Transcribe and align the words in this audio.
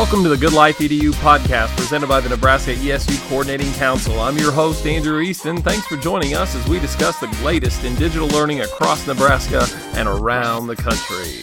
Welcome 0.00 0.22
to 0.22 0.30
the 0.30 0.36
Good 0.38 0.54
Life 0.54 0.78
EDU 0.78 1.10
podcast 1.16 1.76
presented 1.76 2.08
by 2.08 2.20
the 2.20 2.30
Nebraska 2.30 2.72
ESU 2.72 3.20
Coordinating 3.28 3.70
Council. 3.74 4.18
I'm 4.18 4.38
your 4.38 4.50
host, 4.50 4.86
Andrew 4.86 5.20
Easton. 5.20 5.60
Thanks 5.60 5.86
for 5.86 5.98
joining 5.98 6.34
us 6.34 6.54
as 6.54 6.66
we 6.66 6.80
discuss 6.80 7.20
the 7.20 7.26
latest 7.44 7.84
in 7.84 7.94
digital 7.96 8.26
learning 8.28 8.62
across 8.62 9.06
Nebraska 9.06 9.66
and 9.98 10.08
around 10.08 10.68
the 10.68 10.76
country. 10.76 11.42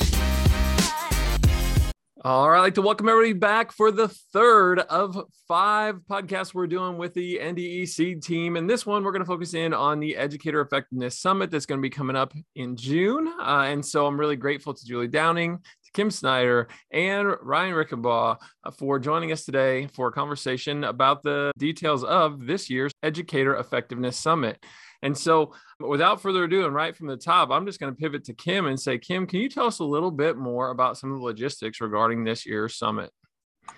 All 2.27 2.49
right, 2.49 2.57
I'd 2.57 2.61
like 2.61 2.73
to 2.73 2.81
welcome 2.81 3.07
everybody 3.07 3.31
back 3.31 3.71
for 3.71 3.89
the 3.89 4.09
third 4.09 4.79
of 4.79 5.17
five 5.47 5.99
podcasts 6.09 6.53
we're 6.53 6.67
doing 6.67 6.97
with 6.97 7.13
the 7.13 7.39
NDE 7.41 7.87
SEED 7.87 8.21
team. 8.21 8.57
And 8.57 8.69
this 8.69 8.85
one, 8.85 9.03
we're 9.03 9.13
going 9.13 9.21
to 9.21 9.27
focus 9.27 9.53
in 9.53 9.73
on 9.73 10.01
the 10.01 10.17
Educator 10.17 10.59
Effectiveness 10.59 11.19
Summit 11.19 11.51
that's 11.51 11.65
going 11.65 11.79
to 11.79 11.81
be 11.81 11.89
coming 11.89 12.17
up 12.17 12.33
in 12.55 12.75
June. 12.75 13.29
Uh, 13.39 13.67
and 13.67 13.85
so 13.85 14.05
I'm 14.05 14.19
really 14.19 14.35
grateful 14.35 14.73
to 14.73 14.85
Julie 14.85 15.07
Downing, 15.07 15.59
Kim 15.93 16.11
Snyder, 16.11 16.67
and 16.91 17.35
Ryan 17.41 17.73
Ricenbaw 17.73 18.37
uh, 18.63 18.71
for 18.71 18.99
joining 18.99 19.31
us 19.31 19.45
today 19.45 19.87
for 19.87 20.07
a 20.07 20.11
conversation 20.11 20.83
about 20.83 21.23
the 21.23 21.51
details 21.57 22.03
of 22.03 22.45
this 22.45 22.69
year's 22.69 22.91
Educator 23.03 23.55
Effectiveness 23.55 24.17
Summit. 24.17 24.63
And 25.01 25.17
so, 25.17 25.53
without 25.79 26.21
further 26.21 26.45
ado, 26.45 26.65
and 26.65 26.73
right 26.73 26.95
from 26.95 27.07
the 27.07 27.17
top, 27.17 27.51
I'm 27.51 27.65
just 27.65 27.79
going 27.79 27.93
to 27.93 27.97
pivot 27.97 28.23
to 28.25 28.33
Kim 28.33 28.65
and 28.65 28.79
say, 28.79 28.97
Kim, 28.97 29.27
can 29.27 29.39
you 29.39 29.49
tell 29.49 29.67
us 29.67 29.79
a 29.79 29.83
little 29.83 30.11
bit 30.11 30.37
more 30.37 30.71
about 30.71 30.97
some 30.97 31.11
of 31.11 31.19
the 31.19 31.23
logistics 31.23 31.81
regarding 31.81 32.23
this 32.23 32.45
year's 32.45 32.75
summit? 32.75 33.11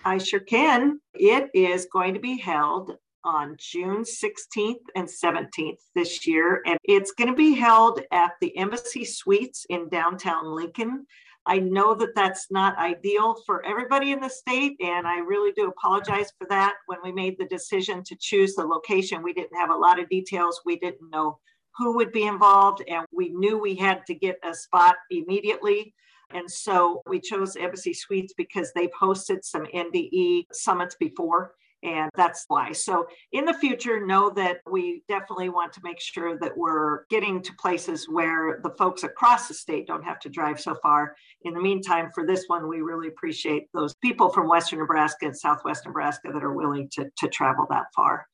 I 0.06 0.18
sure 0.18 0.40
can. 0.40 1.00
It 1.14 1.50
is 1.54 1.88
going 1.92 2.14
to 2.14 2.20
be 2.20 2.38
held 2.38 2.98
on 3.24 3.56
June 3.60 4.04
16th 4.04 4.76
and 4.96 5.08
17th 5.08 5.80
this 5.94 6.26
year, 6.26 6.62
and 6.66 6.78
it's 6.84 7.12
going 7.12 7.30
to 7.30 7.36
be 7.36 7.54
held 7.54 8.02
at 8.12 8.32
the 8.40 8.56
Embassy 8.58 9.04
Suites 9.04 9.66
in 9.70 9.90
downtown 9.90 10.46
Lincoln. 10.46 11.06
I 11.46 11.60
know 11.60 11.96
that 11.96 12.16
that's 12.16 12.52
not 12.52 12.78
ideal 12.78 13.36
for 13.46 13.66
everybody 13.66 14.12
in 14.12 14.20
the 14.20 14.30
state, 14.30 14.76
and 14.80 15.08
I 15.08 15.20
really 15.20 15.52
do 15.54 15.68
apologize 15.68 16.32
for 16.38 16.46
that. 16.50 16.76
When 16.86 17.00
we 17.04 17.12
made 17.12 17.38
the 17.38 17.48
decision 17.48 18.04
to 18.04 18.16
choose 18.16 18.56
the 18.56 18.66
location, 18.66 19.24
we 19.24 19.34
didn't 19.34 19.58
have 19.58 19.72
a 19.72 19.76
lot 19.76 20.00
of 20.00 20.10
details. 20.10 20.62
We 20.66 20.78
didn't 20.78 21.10
know 21.12 21.40
who 21.78 21.96
would 21.96 22.12
be 22.12 22.28
involved, 22.28 22.84
and 22.88 23.06
we 23.12 23.30
knew 23.30 23.58
we 23.58 23.76
had 23.76 24.06
to 24.08 24.14
get 24.14 24.38
a 24.44 24.54
spot 24.54 24.96
immediately. 25.10 25.94
And 26.32 26.50
so 26.50 27.02
we 27.08 27.20
chose 27.20 27.56
Embassy 27.56 27.94
Suites 27.94 28.34
because 28.38 28.72
they've 28.74 28.92
hosted 29.02 29.44
some 29.44 29.66
NDE 29.74 30.46
summits 30.52 30.96
before. 31.00 31.56
And 31.84 32.10
that's 32.16 32.44
why. 32.48 32.74
So, 32.74 33.08
in 33.32 33.46
the 33.46 33.54
future, 33.54 34.06
know 34.06 34.30
that 34.32 34.58
we 34.70 35.04
definitely 35.08 35.50
want 35.50 35.72
to 35.74 35.82
make 35.84 36.00
sure 36.02 36.38
that 36.40 36.58
we're 36.58 37.06
getting 37.06 37.42
to 37.42 37.54
places 37.54 38.10
where 38.10 38.60
the 38.64 38.72
folks 38.72 39.04
across 39.04 39.48
the 39.48 39.54
state 39.54 39.88
don't 39.88 40.04
have 40.04 40.20
to 40.20 40.30
drive 40.30 40.60
so 40.60 40.76
far. 40.84 41.16
In 41.44 41.54
the 41.54 41.62
meantime, 41.62 42.10
for 42.14 42.26
this 42.26 42.46
one, 42.48 42.68
we 42.68 42.82
really 42.82 43.08
appreciate 43.08 43.68
those 43.74 43.96
people 43.96 44.30
from 44.30 44.50
Western 44.50 44.80
Nebraska 44.80 45.26
and 45.28 45.38
Southwest 45.38 45.86
Nebraska 45.86 46.32
that 46.34 46.44
are 46.44 46.54
willing 46.54 46.90
to, 46.94 47.10
to 47.18 47.28
travel 47.30 47.66
that 47.70 47.86
far. 47.96 48.26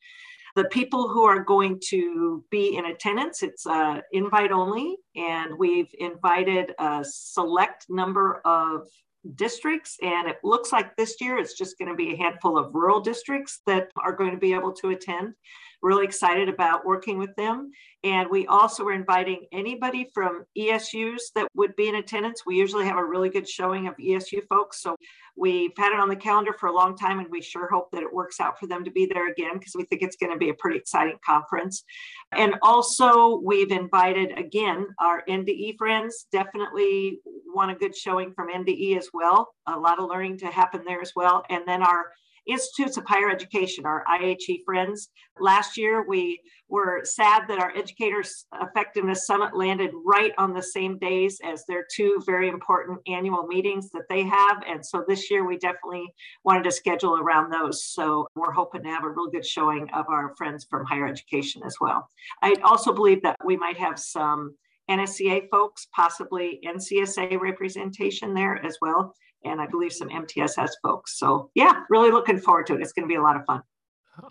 The 0.56 0.66
people 0.66 1.10
who 1.10 1.26
are 1.26 1.44
going 1.44 1.82
to 1.90 2.44
be 2.50 2.78
in 2.78 2.86
attendance, 2.86 3.44
it's 3.44 3.68
uh, 3.68 4.00
invite 4.14 4.54
only, 4.54 4.96
and 5.14 5.58
we've 5.58 5.94
invited 6.00 6.73
a 6.80 7.04
select 7.04 7.88
number 7.90 8.42
of 8.46 8.88
districts. 9.36 9.98
And 10.02 10.28
it 10.28 10.38
looks 10.44 10.72
like 10.72 10.95
this 10.95 11.20
year 11.20 11.38
it's 11.38 11.58
just 11.58 11.78
going 11.78 11.90
to 11.90 11.95
be 11.95 12.14
a 12.14 12.18
handful 12.18 12.58
of 12.58 12.73
rural 12.73 13.00
districts 13.00 13.62
that 13.66 13.90
are 13.98 14.14
going 14.14 14.32
to 14.32 14.38
be 14.38 14.54
able 14.54 14.73
to 14.73 14.90
attend. 14.90 15.34
Really 15.86 16.05
excited 16.05 16.50
about 16.50 16.83
working 16.83 17.19
with 17.19 17.36
them. 17.36 17.69
And 18.03 18.28
we 18.31 18.47
also 18.47 18.83
are 18.86 18.94
inviting 18.94 19.45
anybody 19.52 20.09
from 20.16 20.44
ESUs 20.58 21.22
that 21.36 21.47
would 21.53 21.75
be 21.75 21.88
in 21.88 21.94
attendance. 21.94 22.42
We 22.44 22.55
usually 22.55 22.86
have 22.86 22.97
a 22.97 23.05
really 23.05 23.30
good 23.30 23.47
showing 23.47 23.88
of 23.88 23.95
ESU 23.97 24.42
folks. 24.50 24.81
So 24.81 24.95
we've 25.36 25.73
had 25.77 25.94
it 25.94 26.00
on 26.00 26.09
the 26.09 26.16
calendar 26.16 26.53
for 26.53 26.69
a 26.69 26.73
long 26.73 26.97
time, 26.97 27.19
and 27.19 27.27
we 27.30 27.39
sure 27.39 27.69
hope 27.72 27.92
that 27.92 28.02
it 28.02 28.11
works 28.11 28.39
out 28.39 28.59
for 28.59 28.66
them 28.66 28.83
to 28.83 28.89
be 28.89 29.05
there 29.05 29.30
again 29.30 29.60
because 29.60 29.76
we 29.76 29.83
think 29.83 30.02
it's 30.02 30.15
going 30.15 30.32
to 30.32 30.39
be 30.39 30.49
a 30.49 30.55
pretty 30.55 30.80
exciting 30.80 31.20
conference. 31.23 31.83
And 32.31 32.55
also, 32.64 33.39
we've 33.43 33.70
invited 33.70 34.39
again 34.39 34.87
our 34.99 35.23
NDE 35.30 35.77
friends. 35.77 36.26
Definitely 36.31 37.20
want 37.45 37.70
a 37.70 37.76
good 37.76 37.95
showing 37.95 38.33
from 38.33 38.49
NDE 38.49 38.98
as 38.98 39.10
well. 39.14 39.54
A 39.67 39.77
lot 39.77 39.99
of 39.99 40.10
learning 40.10 40.39
to 40.39 40.48
happen 40.48 40.81
there 40.83 41.02
as 41.02 41.11
well. 41.15 41.43
And 41.52 41.61
then 41.67 41.83
our 41.83 42.08
Institutes 42.48 42.98
of 42.98 43.06
Higher 43.06 43.30
Education, 43.30 43.86
our 43.86 44.04
IHE 44.08 44.64
friends. 44.66 45.10
Last 45.39 45.78
year, 45.78 46.06
we 46.08 46.39
were 46.70 47.02
sad 47.04 47.44
that 47.48 47.60
our 47.60 47.76
Educators 47.76 48.45
Effectiveness 48.61 49.28
Summit 49.28 49.56
landed 49.56 49.92
right 50.06 50.32
on 50.38 50.54
the 50.54 50.64
same 50.64 50.98
days 50.98 51.39
as 51.44 51.66
their 51.66 51.86
two 51.94 52.22
very 52.26 52.48
important 52.50 53.00
annual 53.08 53.45
meetings 53.48 53.89
that 53.92 54.08
they 54.10 54.23
have. 54.23 54.64
And 54.67 54.86
so 54.86 55.04
this 55.08 55.30
year, 55.30 55.45
we 55.45 55.58
definitely 55.58 56.08
wanted 56.44 56.64
to 56.64 56.72
schedule 56.72 57.17
around 57.20 57.52
those. 57.52 57.84
So 57.84 58.28
we're 58.36 58.52
hoping 58.52 58.84
to 58.84 58.89
have 58.89 59.04
a 59.04 59.10
real 59.10 59.30
good 59.30 59.45
showing 59.45 59.89
of 59.92 60.05
our 60.10 60.34
friends 60.36 60.66
from 60.70 60.86
higher 60.86 61.08
education 61.08 61.61
as 61.66 61.76
well. 61.82 62.08
I 62.42 62.55
also 62.64 62.94
believe 62.94 63.22
that 63.23 63.38
we 63.44 63.58
might 63.58 63.78
have 63.78 64.00
some 64.00 64.55
NSCA 64.89 65.50
folks, 65.50 65.88
possibly 65.95 66.60
NCSA 66.66 67.39
representation 67.39 68.34
there 68.34 68.64
as 68.64 68.78
well 68.82 69.16
and 69.45 69.61
I 69.61 69.67
believe 69.67 69.94
some 69.94 70.10
MTSS 70.10 70.72
folks. 70.83 71.17
So, 71.17 71.52
yeah, 71.56 71.83
really 71.89 72.11
looking 72.11 72.39
forward 72.39 72.67
to 72.67 72.76
it. 72.76 72.82
It's 72.82 72.94
going 72.94 73.08
to 73.08 73.11
be 73.11 73.16
a 73.16 73.22
lot 73.22 73.36
of 73.36 73.45
fun. 73.45 73.61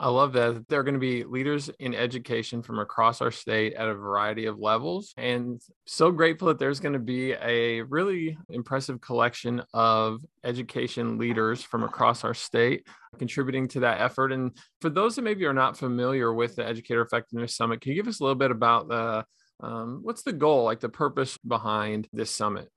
I 0.01 0.09
love 0.09 0.33
that. 0.33 0.67
There 0.69 0.81
are 0.81 0.83
going 0.83 0.95
to 0.95 1.01
be 1.01 1.25
leaders 1.25 1.69
in 1.79 1.95
education 1.95 2.63
from 2.63 2.79
across 2.79 3.21
our 3.21 3.31
state 3.31 3.75
at 3.75 3.89
a 3.89 3.95
variety 3.95 4.47
of 4.47 4.59
levels. 4.59 5.13
And 5.17 5.61
so 5.87 6.11
grateful 6.11 6.49
that 6.49 6.59
there's 6.59 6.81
going 6.81 6.95
to 6.95 6.99
be 6.99 7.33
a 7.33 7.83
really 7.83 8.39
impressive 8.49 9.01
collection 9.01 9.63
of 9.75 10.21
education 10.43 11.19
leaders 11.19 11.63
from 11.63 11.83
across 11.83 12.25
our 12.25 12.35
state 12.35 12.87
contributing 13.19 13.69
to 13.69 13.81
that 13.81 14.01
effort. 14.01 14.33
And 14.33 14.53
for 14.81 14.89
those 14.89 15.17
that 15.17 15.23
maybe 15.23 15.45
are 15.45 15.53
not 15.53 15.77
familiar 15.77 16.33
with 16.33 16.57
the 16.57 16.67
Educator 16.67 17.03
Effectiveness 17.03 17.55
Summit, 17.55 17.81
can 17.81 17.93
you 17.93 17.97
give 17.97 18.09
us 18.09 18.21
a 18.21 18.23
little 18.23 18.35
bit 18.35 18.51
about 18.51 18.89
the 18.89 19.25
um, 19.61 20.01
what's 20.03 20.23
the 20.23 20.33
goal, 20.33 20.65
like 20.65 20.81
the 20.81 20.89
purpose 20.89 21.39
behind 21.39 22.09
this 22.13 22.31
summit? 22.31 22.71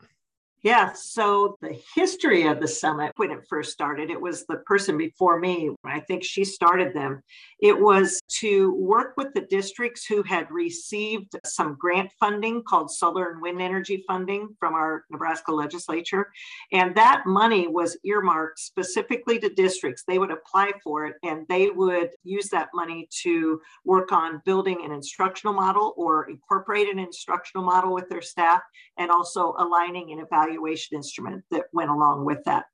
Yeah, 0.64 0.92
so 0.94 1.56
the 1.62 1.80
history 1.94 2.48
of 2.48 2.60
the 2.60 2.68
summit 2.68 3.12
when 3.18 3.30
it 3.30 3.46
first 3.48 3.72
started, 3.72 4.10
it 4.10 4.20
was 4.20 4.44
the 4.48 4.58
person 4.66 4.98
before 4.98 5.40
me, 5.40 5.70
I 5.86 6.00
think 6.00 6.24
she 6.24 6.44
started 6.44 6.96
them. 6.96 7.22
It 7.60 7.80
was 7.80 8.20
to 8.40 8.74
work 8.74 9.14
with 9.18 9.36
the 9.36 9.42
districts 9.42 10.06
who 10.06 10.24
had 10.24 10.50
received 10.50 11.36
some 11.46 11.78
grant 11.80 12.12
funding 12.20 12.64
called 12.64 12.90
solar 12.90 13.32
and 13.32 13.42
wind 13.42 13.62
energy 13.62 14.04
funding 14.08 14.50
from 14.60 14.74
our 14.74 15.06
Nebraska 15.12 15.52
legislature. 15.52 16.32
And 16.72 16.96
that 16.96 17.24
money 17.28 17.68
was 17.68 17.96
earmarked 18.04 18.60
specifically 18.60 19.38
to 19.40 19.50
districts. 19.50 20.04
They 20.08 20.18
would 20.18 20.32
apply 20.32 20.72
for 20.84 21.06
it 21.06 21.18
and 21.24 21.46
they 21.48 21.70
would 21.70 22.10
use 22.24 22.50
that 22.50 22.70
money 22.74 23.08
to 23.22 23.62
work 23.86 24.12
on 24.12 24.42
building 24.44 24.84
an 24.84 24.92
instructional 24.92 25.54
model 25.54 25.94
or 25.98 26.28
incorporate 26.30 26.90
an 26.90 26.98
instructional 26.98 27.64
model 27.64 27.94
with 27.94 28.10
their 28.10 28.24
staff 28.24 28.62
and 28.98 29.12
also 29.12 29.56
aligning 29.60 30.12
and 30.12 30.22
evaluating 30.22 30.47
evaluation 30.48 30.96
instrument 30.96 31.44
that 31.52 31.66
went 31.74 31.90
along 31.90 32.26
with 32.26 32.44
that. 32.46 32.66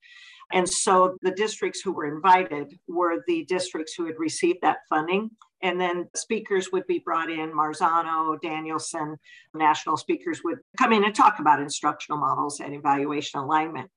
And 0.51 0.69
so 0.69 1.17
the 1.21 1.31
districts 1.31 1.81
who 1.81 1.91
were 1.93 2.05
invited 2.05 2.77
were 2.87 3.23
the 3.27 3.45
districts 3.45 3.93
who 3.95 4.05
had 4.05 4.19
received 4.19 4.59
that 4.61 4.79
funding. 4.87 5.31
And 5.61 5.79
then 5.79 6.09
speakers 6.15 6.71
would 6.71 6.85
be 6.87 6.99
brought 6.99 7.31
in, 7.31 7.53
Marzano, 7.53 8.39
Danielson, 8.41 9.17
national 9.53 9.97
speakers 9.97 10.41
would 10.43 10.59
come 10.77 10.91
in 10.91 11.05
and 11.05 11.15
talk 11.15 11.39
about 11.39 11.61
instructional 11.61 12.19
models 12.19 12.59
and 12.59 12.75
evaluation 12.75 13.39
alignment. 13.39 13.89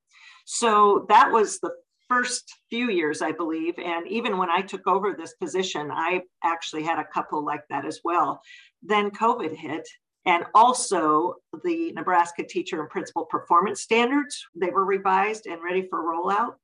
So 0.45 1.07
that 1.09 1.31
was 1.31 1.59
the 1.59 1.73
first 2.09 2.45
few 2.71 2.89
years, 2.91 3.21
I 3.21 3.33
believe. 3.33 3.75
And 3.79 4.07
even 4.07 4.39
when 4.39 4.49
I 4.49 4.61
took 4.61 4.87
over 4.87 5.13
this 5.13 5.35
position, 5.35 5.91
I 5.91 6.23
actually 6.45 6.85
had 6.85 7.01
a 7.01 7.09
couple 7.13 7.45
like 7.45 7.65
that 7.69 7.85
as 7.85 8.01
well. 8.05 8.41
Then 8.81 9.11
COVID 9.11 9.55
hit, 9.55 9.87
and 10.27 10.45
also 10.55 11.37
the 11.65 11.93
Nebraska 11.93 12.43
teacher 12.43 12.81
and 12.81 12.91
principal 12.91 13.25
performance 13.25 13.81
standards. 13.81 14.45
They 14.55 14.71
were 14.71 14.85
revised 14.85 15.47
and 15.47 15.63
ready 15.63 15.87
for 15.89 16.03
rollout. 16.03 16.55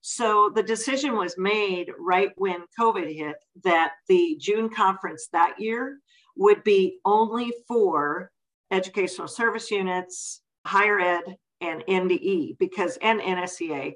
So 0.00 0.50
the 0.54 0.62
decision 0.62 1.16
was 1.16 1.38
made 1.38 1.90
right 1.98 2.30
when 2.36 2.64
COVID 2.78 3.16
hit 3.16 3.36
that 3.62 3.92
the 4.08 4.36
June 4.38 4.68
conference 4.68 5.28
that 5.32 5.54
year 5.58 5.98
would 6.36 6.62
be 6.64 6.98
only 7.04 7.52
for 7.66 8.30
educational 8.70 9.28
service 9.28 9.70
units, 9.70 10.42
higher 10.66 10.98
ed, 10.98 11.36
and 11.60 11.84
NDE 11.88 12.58
because 12.58 12.98
and 13.00 13.20
NSCA. 13.20 13.94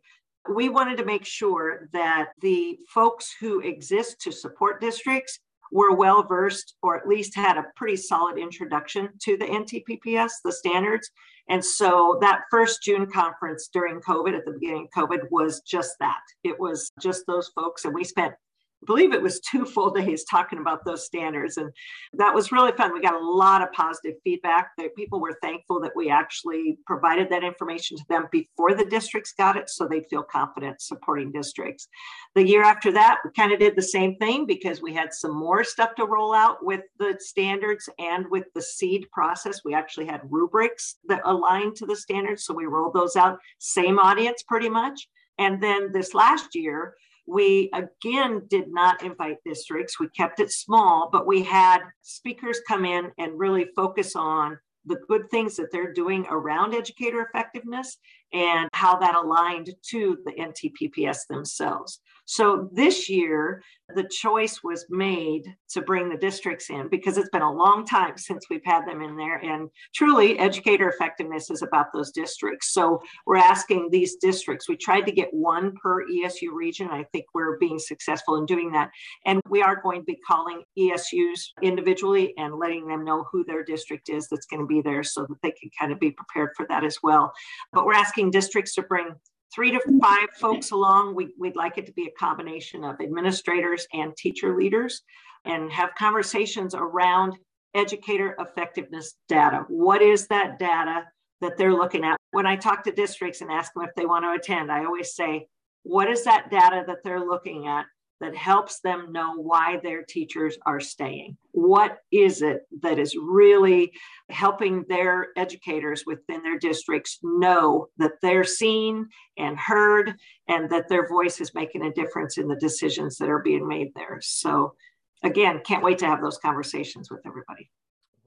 We 0.50 0.68
wanted 0.68 0.96
to 0.98 1.04
make 1.04 1.26
sure 1.26 1.90
that 1.92 2.28
the 2.40 2.78
folks 2.88 3.34
who 3.38 3.60
exist 3.60 4.20
to 4.22 4.32
support 4.32 4.80
districts 4.80 5.40
were 5.72 5.94
well 5.94 6.22
versed 6.22 6.74
or 6.82 6.96
at 6.96 7.08
least 7.08 7.34
had 7.34 7.56
a 7.56 7.66
pretty 7.76 7.96
solid 7.96 8.38
introduction 8.38 9.08
to 9.22 9.36
the 9.36 9.44
NTPPS, 9.44 10.30
the 10.44 10.52
standards. 10.52 11.10
And 11.48 11.64
so 11.64 12.18
that 12.20 12.42
first 12.50 12.82
June 12.82 13.10
conference 13.10 13.68
during 13.72 14.00
COVID, 14.00 14.36
at 14.36 14.44
the 14.44 14.52
beginning 14.52 14.88
of 14.94 15.08
COVID, 15.08 15.30
was 15.30 15.60
just 15.62 15.94
that. 16.00 16.20
It 16.44 16.58
was 16.60 16.90
just 17.00 17.24
those 17.26 17.48
folks. 17.54 17.84
And 17.84 17.94
we 17.94 18.04
spent 18.04 18.34
I 18.82 18.86
believe 18.86 19.12
it 19.12 19.22
was 19.22 19.40
two 19.40 19.64
full 19.74 19.90
days 19.90 20.24
talking 20.24 20.58
about 20.58 20.84
those 20.84 21.04
standards. 21.04 21.56
And 21.56 21.70
that 22.14 22.34
was 22.34 22.52
really 22.52 22.72
fun. 22.72 22.92
We 22.92 23.00
got 23.00 23.20
a 23.20 23.30
lot 23.30 23.62
of 23.62 23.72
positive 23.72 24.14
feedback 24.24 24.70
that 24.78 24.94
people 24.96 25.20
were 25.20 25.38
thankful 25.42 25.80
that 25.80 25.96
we 25.96 26.10
actually 26.10 26.78
provided 26.86 27.28
that 27.30 27.44
information 27.44 27.96
to 27.96 28.04
them 28.08 28.26
before 28.30 28.74
the 28.74 28.84
districts 28.84 29.32
got 29.36 29.56
it 29.56 29.68
so 29.68 29.86
they'd 29.86 30.08
feel 30.08 30.22
confident 30.22 30.80
supporting 30.80 31.32
districts. 31.32 31.88
The 32.34 32.46
year 32.46 32.62
after 32.62 32.92
that, 32.92 33.18
we 33.24 33.30
kind 33.32 33.52
of 33.52 33.58
did 33.58 33.76
the 33.76 33.82
same 33.82 34.16
thing 34.16 34.46
because 34.46 34.80
we 34.80 34.94
had 34.94 35.12
some 35.12 35.34
more 35.34 35.64
stuff 35.64 35.94
to 35.96 36.06
roll 36.06 36.34
out 36.34 36.64
with 36.64 36.82
the 36.98 37.16
standards 37.18 37.88
and 37.98 38.26
with 38.30 38.44
the 38.54 38.62
seed 38.62 39.06
process. 39.12 39.64
We 39.64 39.74
actually 39.74 40.06
had 40.06 40.20
rubrics 40.24 40.96
that 41.08 41.22
aligned 41.24 41.76
to 41.76 41.86
the 41.86 41.96
standards. 41.96 42.44
So 42.44 42.54
we 42.54 42.66
rolled 42.66 42.94
those 42.94 43.16
out, 43.16 43.38
same 43.58 43.98
audience 43.98 44.42
pretty 44.42 44.68
much. 44.68 45.08
And 45.38 45.62
then 45.62 45.92
this 45.92 46.14
last 46.14 46.54
year, 46.54 46.94
we 47.28 47.70
again 47.74 48.42
did 48.48 48.72
not 48.72 49.02
invite 49.02 49.36
districts. 49.44 50.00
We 50.00 50.08
kept 50.08 50.40
it 50.40 50.50
small, 50.50 51.10
but 51.12 51.26
we 51.26 51.42
had 51.42 51.80
speakers 52.02 52.60
come 52.66 52.84
in 52.84 53.10
and 53.18 53.38
really 53.38 53.66
focus 53.76 54.16
on 54.16 54.58
the 54.86 54.98
good 55.08 55.30
things 55.30 55.56
that 55.56 55.70
they're 55.70 55.92
doing 55.92 56.26
around 56.30 56.74
educator 56.74 57.20
effectiveness 57.20 57.98
and 58.32 58.68
how 58.72 58.96
that 58.96 59.14
aligned 59.14 59.70
to 59.90 60.18
the 60.24 60.32
NTPPS 60.32 61.26
themselves. 61.28 62.00
So 62.30 62.68
this 62.72 63.08
year, 63.08 63.62
the 63.94 64.04
choice 64.04 64.62
was 64.62 64.84
made 64.90 65.44
to 65.70 65.80
bring 65.80 66.10
the 66.10 66.16
districts 66.18 66.68
in 66.68 66.88
because 66.90 67.16
it's 67.16 67.30
been 67.30 67.40
a 67.40 67.50
long 67.50 67.86
time 67.86 68.18
since 68.18 68.44
we've 68.50 68.64
had 68.66 68.86
them 68.86 69.00
in 69.00 69.16
there. 69.16 69.36
And 69.36 69.70
truly, 69.94 70.38
educator 70.38 70.90
effectiveness 70.90 71.50
is 71.50 71.62
about 71.62 71.86
those 71.94 72.10
districts. 72.10 72.74
So 72.74 73.00
we're 73.24 73.38
asking 73.38 73.88
these 73.90 74.16
districts, 74.16 74.68
we 74.68 74.76
tried 74.76 75.06
to 75.06 75.12
get 75.12 75.32
one 75.32 75.72
per 75.82 76.06
ESU 76.06 76.52
region. 76.52 76.88
I 76.90 77.04
think 77.12 77.24
we're 77.32 77.56
being 77.56 77.78
successful 77.78 78.36
in 78.36 78.44
doing 78.44 78.72
that. 78.72 78.90
And 79.24 79.40
we 79.48 79.62
are 79.62 79.80
going 79.80 80.02
to 80.02 80.04
be 80.04 80.18
calling 80.28 80.64
ESUs 80.78 81.52
individually 81.62 82.34
and 82.36 82.58
letting 82.58 82.86
them 82.86 83.06
know 83.06 83.24
who 83.32 83.42
their 83.42 83.64
district 83.64 84.10
is 84.10 84.28
that's 84.28 84.44
going 84.44 84.60
to 84.60 84.66
be 84.66 84.82
there 84.82 85.02
so 85.02 85.22
that 85.22 85.40
they 85.42 85.52
can 85.52 85.70
kind 85.80 85.92
of 85.92 85.98
be 85.98 86.10
prepared 86.10 86.50
for 86.58 86.66
that 86.68 86.84
as 86.84 86.98
well. 87.02 87.32
But 87.72 87.86
we're 87.86 87.94
asking 87.94 88.32
districts 88.32 88.74
to 88.74 88.82
bring 88.82 89.14
three 89.54 89.70
to 89.70 89.80
five 90.00 90.28
folks 90.38 90.70
along. 90.70 91.14
We, 91.14 91.34
would 91.38 91.56
like 91.56 91.78
it 91.78 91.86
to 91.86 91.92
be 91.92 92.06
a 92.06 92.18
combination 92.18 92.84
of 92.84 93.00
administrators 93.00 93.86
and 93.92 94.16
teacher 94.16 94.56
leaders 94.56 95.02
and 95.44 95.70
have 95.72 95.94
conversations 95.96 96.74
around 96.74 97.38
educator 97.74 98.36
effectiveness 98.38 99.14
data. 99.28 99.64
What 99.68 100.02
is 100.02 100.26
that 100.28 100.58
data 100.58 101.04
that 101.40 101.56
they're 101.56 101.74
looking 101.74 102.04
at? 102.04 102.16
When 102.32 102.46
I 102.46 102.56
talk 102.56 102.84
to 102.84 102.92
districts 102.92 103.40
and 103.40 103.50
ask 103.50 103.72
them 103.72 103.84
if 103.84 103.94
they 103.94 104.06
want 104.06 104.24
to 104.24 104.32
attend, 104.32 104.70
I 104.70 104.84
always 104.84 105.14
say, 105.14 105.48
what 105.82 106.10
is 106.10 106.24
that 106.24 106.50
data 106.50 106.84
that 106.86 106.98
they're 107.04 107.24
looking 107.24 107.66
at 107.66 107.86
that 108.20 108.36
helps 108.36 108.80
them 108.80 109.12
know 109.12 109.34
why 109.36 109.78
their 109.82 110.02
teachers 110.02 110.56
are 110.66 110.80
staying. 110.80 111.36
What 111.52 111.98
is 112.10 112.42
it 112.42 112.62
that 112.82 112.98
is 112.98 113.16
really 113.16 113.92
helping 114.30 114.84
their 114.88 115.28
educators 115.36 116.04
within 116.06 116.42
their 116.42 116.58
districts 116.58 117.18
know 117.22 117.86
that 117.98 118.12
they're 118.22 118.44
seen 118.44 119.08
and 119.36 119.58
heard 119.58 120.14
and 120.48 120.68
that 120.70 120.88
their 120.88 121.08
voice 121.08 121.40
is 121.40 121.54
making 121.54 121.84
a 121.84 121.92
difference 121.92 122.38
in 122.38 122.48
the 122.48 122.56
decisions 122.56 123.18
that 123.18 123.28
are 123.28 123.42
being 123.42 123.66
made 123.66 123.92
there? 123.94 124.18
So, 124.20 124.74
again, 125.22 125.60
can't 125.64 125.84
wait 125.84 125.98
to 125.98 126.06
have 126.06 126.20
those 126.20 126.38
conversations 126.38 127.10
with 127.10 127.20
everybody. 127.26 127.70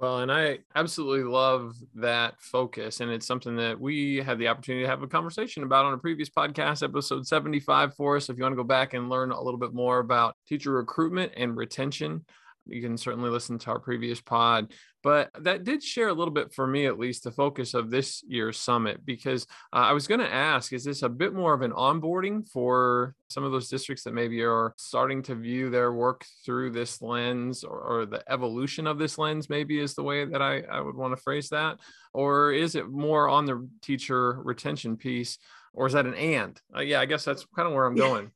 Well, 0.02 0.22
and 0.22 0.32
I 0.32 0.58
absolutely 0.74 1.32
love 1.32 1.76
that 1.94 2.42
focus. 2.42 3.02
And 3.02 3.12
it's 3.12 3.28
something 3.28 3.56
that 3.58 3.80
we 3.80 4.18
had 4.18 4.40
the 4.40 4.48
opportunity 4.48 4.84
to 4.84 4.90
have 4.90 5.04
a 5.04 5.08
conversation 5.08 5.62
about 5.62 5.86
on 5.86 5.94
a 5.94 5.98
previous 6.00 6.28
podcast, 6.28 6.82
episode 6.82 7.28
75 7.28 7.94
for 7.94 8.18
us. 8.18 8.28
If 8.28 8.36
you 8.38 8.42
want 8.42 8.54
to 8.54 8.58
go 8.58 8.64
back 8.64 8.96
and 8.96 9.10
learn 9.10 9.30
a 9.30 9.40
little 9.40 9.60
bit 9.60 9.76
more 9.76 10.00
about 10.00 10.36
teacher 10.48 10.72
recruitment 10.72 11.34
and 11.38 11.56
retention, 11.56 12.26
you 12.66 12.82
can 12.82 12.98
certainly 12.98 13.30
listen 13.30 13.60
to 13.60 13.70
our 13.70 13.80
previous 13.80 14.20
pod. 14.20 14.74
But 15.04 15.32
that 15.40 15.64
did 15.64 15.84
share 15.84 16.10
a 16.10 16.14
little 16.14 16.34
bit 16.34 16.54
for 16.54 16.68
me, 16.68 16.86
at 16.86 17.00
least, 17.00 17.24
the 17.24 17.32
focus 17.32 17.74
of 17.74 17.90
this 17.90 18.24
year's 18.28 18.58
summit, 18.58 19.04
because 19.04 19.48
uh, 19.74 19.78
I 19.78 19.94
was 19.94 20.08
going 20.08 20.20
to 20.20 20.32
ask 20.32 20.74
is 20.74 20.84
this 20.84 21.02
a 21.02 21.10
bit 21.10 21.34
more 21.34 21.54
of 21.54 21.62
an 21.62 21.72
onboarding 21.72 22.48
for 22.48 23.16
some 23.30 23.44
of 23.44 23.52
those 23.52 23.70
districts 23.70 24.04
that 24.04 24.14
maybe 24.14 24.44
are 24.44 24.74
starting 24.78 25.24
to 25.24 25.36
view 25.36 25.70
their 25.70 25.94
work 25.94 26.26
through 26.46 26.72
this 26.72 27.02
lens 27.02 27.64
or, 27.64 27.80
or 27.80 28.06
the 28.06 28.24
evolution 28.32 28.86
of 28.86 29.00
this 29.00 29.18
lens, 29.18 29.50
maybe 29.50 29.80
is 29.80 29.96
the 29.96 30.04
way 30.04 30.26
that 30.26 30.42
I, 30.42 30.62
I 30.62 30.82
would 30.82 30.96
want 30.96 31.16
to 31.16 31.24
phrase 31.24 31.50
that? 31.50 31.80
Or 32.14 32.52
is 32.52 32.76
it 32.76 32.90
more 32.90 33.28
on 33.28 33.46
the 33.46 33.68
teacher 33.82 34.40
retention 34.44 34.98
piece? 34.98 35.40
Or 35.74 35.88
is 35.88 35.94
that 35.94 36.06
an 36.06 36.14
and? 36.14 36.60
Uh, 36.76 36.82
yeah, 36.82 37.00
I 37.00 37.06
guess 37.06 37.26
that's 37.26 37.46
kind 37.56 37.68
of 37.68 37.74
where 37.74 37.86
I'm 37.86 37.96
going. 37.96 38.32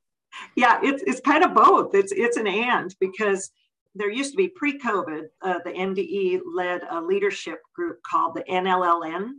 yeah, 0.55 0.79
it's, 0.81 1.03
it's 1.05 1.19
kind 1.19 1.43
of 1.43 1.53
both. 1.53 1.93
It's, 1.93 2.11
it's 2.11 2.37
an 2.37 2.47
and 2.47 2.95
because 2.99 3.51
there 3.95 4.11
used 4.11 4.31
to 4.31 4.37
be 4.37 4.49
pre-COVID, 4.49 5.23
uh, 5.41 5.59
the 5.63 5.71
NDE 5.71 6.41
led 6.53 6.83
a 6.89 7.01
leadership 7.01 7.59
group 7.73 7.99
called 8.03 8.35
the 8.35 8.43
NLLN, 8.43 9.31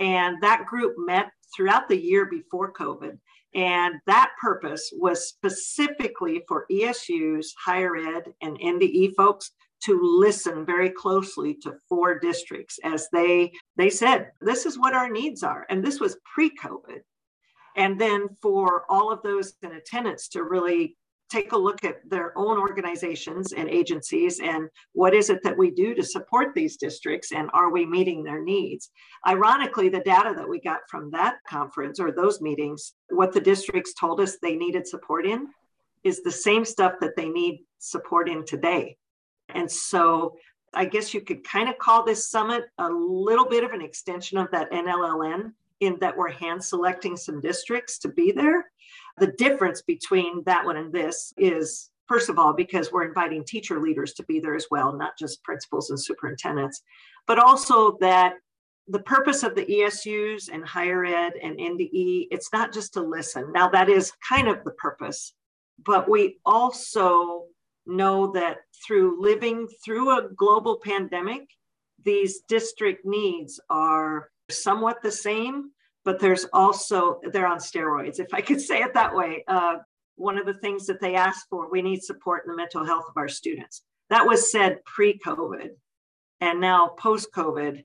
and 0.00 0.40
that 0.42 0.66
group 0.66 0.94
met 0.98 1.30
throughout 1.54 1.88
the 1.88 2.00
year 2.00 2.26
before 2.26 2.72
COVID. 2.72 3.18
And 3.54 3.94
that 4.06 4.32
purpose 4.40 4.92
was 4.94 5.28
specifically 5.28 6.42
for 6.46 6.66
ESUs, 6.70 7.46
higher 7.64 7.96
ed, 7.96 8.24
and 8.42 8.58
NDE 8.60 9.14
folks 9.16 9.52
to 9.84 9.98
listen 10.02 10.64
very 10.64 10.90
closely 10.90 11.54
to 11.62 11.74
four 11.88 12.18
districts 12.18 12.78
as 12.82 13.08
they 13.12 13.52
they 13.76 13.90
said 13.90 14.30
this 14.40 14.64
is 14.64 14.78
what 14.78 14.94
our 14.94 15.10
needs 15.10 15.42
are 15.42 15.66
and 15.68 15.84
this 15.84 16.00
was 16.00 16.16
pre-covid 16.34 17.00
and 17.76 18.00
then 18.00 18.26
for 18.40 18.84
all 18.90 19.12
of 19.12 19.22
those 19.22 19.54
in 19.62 19.72
attendance 19.72 20.28
to 20.28 20.44
really 20.44 20.96
take 21.28 21.52
a 21.52 21.58
look 21.58 21.84
at 21.84 22.08
their 22.08 22.36
own 22.38 22.58
organizations 22.58 23.52
and 23.52 23.68
agencies 23.68 24.40
and 24.40 24.68
what 24.92 25.14
is 25.14 25.30
it 25.30 25.42
that 25.42 25.56
we 25.56 25.70
do 25.70 25.94
to 25.94 26.02
support 26.02 26.54
these 26.54 26.76
districts 26.76 27.32
and 27.32 27.50
are 27.52 27.70
we 27.70 27.84
meeting 27.84 28.22
their 28.22 28.42
needs? 28.42 28.90
Ironically 29.26 29.88
the 29.88 30.00
data 30.00 30.34
that 30.36 30.48
we 30.48 30.60
got 30.60 30.80
from 30.88 31.10
that 31.10 31.36
conference 31.48 31.98
or 31.98 32.12
those 32.12 32.40
meetings 32.40 32.94
what 33.10 33.32
the 33.32 33.40
districts 33.40 33.94
told 33.94 34.20
us 34.20 34.38
they 34.40 34.56
needed 34.56 34.86
support 34.86 35.26
in 35.26 35.48
is 36.04 36.22
the 36.22 36.30
same 36.30 36.64
stuff 36.64 36.94
that 37.00 37.16
they 37.16 37.28
need 37.28 37.64
support 37.78 38.28
in 38.28 38.44
today. 38.44 38.96
And 39.48 39.70
so 39.70 40.36
i 40.74 40.84
guess 40.84 41.14
you 41.14 41.20
could 41.20 41.42
kind 41.42 41.68
of 41.68 41.78
call 41.78 42.04
this 42.04 42.30
summit 42.30 42.64
a 42.78 42.88
little 42.88 43.46
bit 43.46 43.64
of 43.64 43.72
an 43.72 43.80
extension 43.82 44.38
of 44.38 44.50
that 44.50 44.70
nlln 44.70 45.52
in 45.80 45.96
that 46.00 46.16
we're 46.16 46.30
hand 46.30 46.62
selecting 46.62 47.16
some 47.16 47.40
districts 47.40 47.98
to 47.98 48.08
be 48.08 48.32
there 48.32 48.70
the 49.18 49.32
difference 49.38 49.82
between 49.82 50.42
that 50.44 50.64
one 50.64 50.76
and 50.76 50.92
this 50.92 51.32
is 51.36 51.90
first 52.08 52.28
of 52.28 52.38
all, 52.38 52.52
because 52.52 52.92
we're 52.92 53.06
inviting 53.06 53.44
teacher 53.44 53.80
leaders 53.80 54.12
to 54.14 54.22
be 54.24 54.40
there 54.40 54.54
as 54.54 54.66
well, 54.70 54.92
not 54.92 55.18
just 55.18 55.42
principals 55.42 55.90
and 55.90 56.00
superintendents, 56.00 56.82
but 57.26 57.38
also 57.38 57.96
that 58.00 58.34
the 58.88 59.00
purpose 59.00 59.42
of 59.42 59.54
the 59.54 59.64
ESUs 59.64 60.48
and 60.52 60.64
higher 60.64 61.04
ed 61.04 61.32
and 61.42 61.58
NDE, 61.58 62.28
it's 62.30 62.50
not 62.52 62.72
just 62.72 62.92
to 62.94 63.00
listen. 63.00 63.52
Now, 63.52 63.68
that 63.70 63.88
is 63.88 64.12
kind 64.28 64.46
of 64.46 64.62
the 64.64 64.70
purpose, 64.72 65.32
but 65.84 66.08
we 66.08 66.38
also 66.46 67.46
know 67.86 68.30
that 68.32 68.58
through 68.86 69.20
living 69.20 69.66
through 69.84 70.10
a 70.10 70.28
global 70.36 70.78
pandemic, 70.78 71.48
these 72.04 72.42
district 72.48 73.04
needs 73.04 73.58
are 73.68 74.30
somewhat 74.48 75.02
the 75.02 75.10
same, 75.10 75.72
but 76.06 76.20
there's 76.20 76.46
also 76.54 77.20
they're 77.32 77.48
on 77.48 77.58
steroids 77.58 78.18
if 78.18 78.32
i 78.32 78.40
could 78.40 78.60
say 78.60 78.80
it 78.80 78.94
that 78.94 79.14
way. 79.14 79.44
Uh, 79.46 79.76
one 80.18 80.38
of 80.38 80.46
the 80.46 80.54
things 80.54 80.86
that 80.86 81.00
they 81.00 81.14
asked 81.14 81.46
for 81.50 81.68
we 81.70 81.82
need 81.82 82.02
support 82.02 82.44
in 82.46 82.50
the 82.50 82.56
mental 82.56 82.82
health 82.82 83.04
of 83.06 83.18
our 83.18 83.28
students. 83.28 83.82
That 84.08 84.26
was 84.26 84.50
said 84.50 84.82
pre-covid 84.86 85.70
and 86.40 86.60
now 86.60 86.94
post-covid 86.98 87.84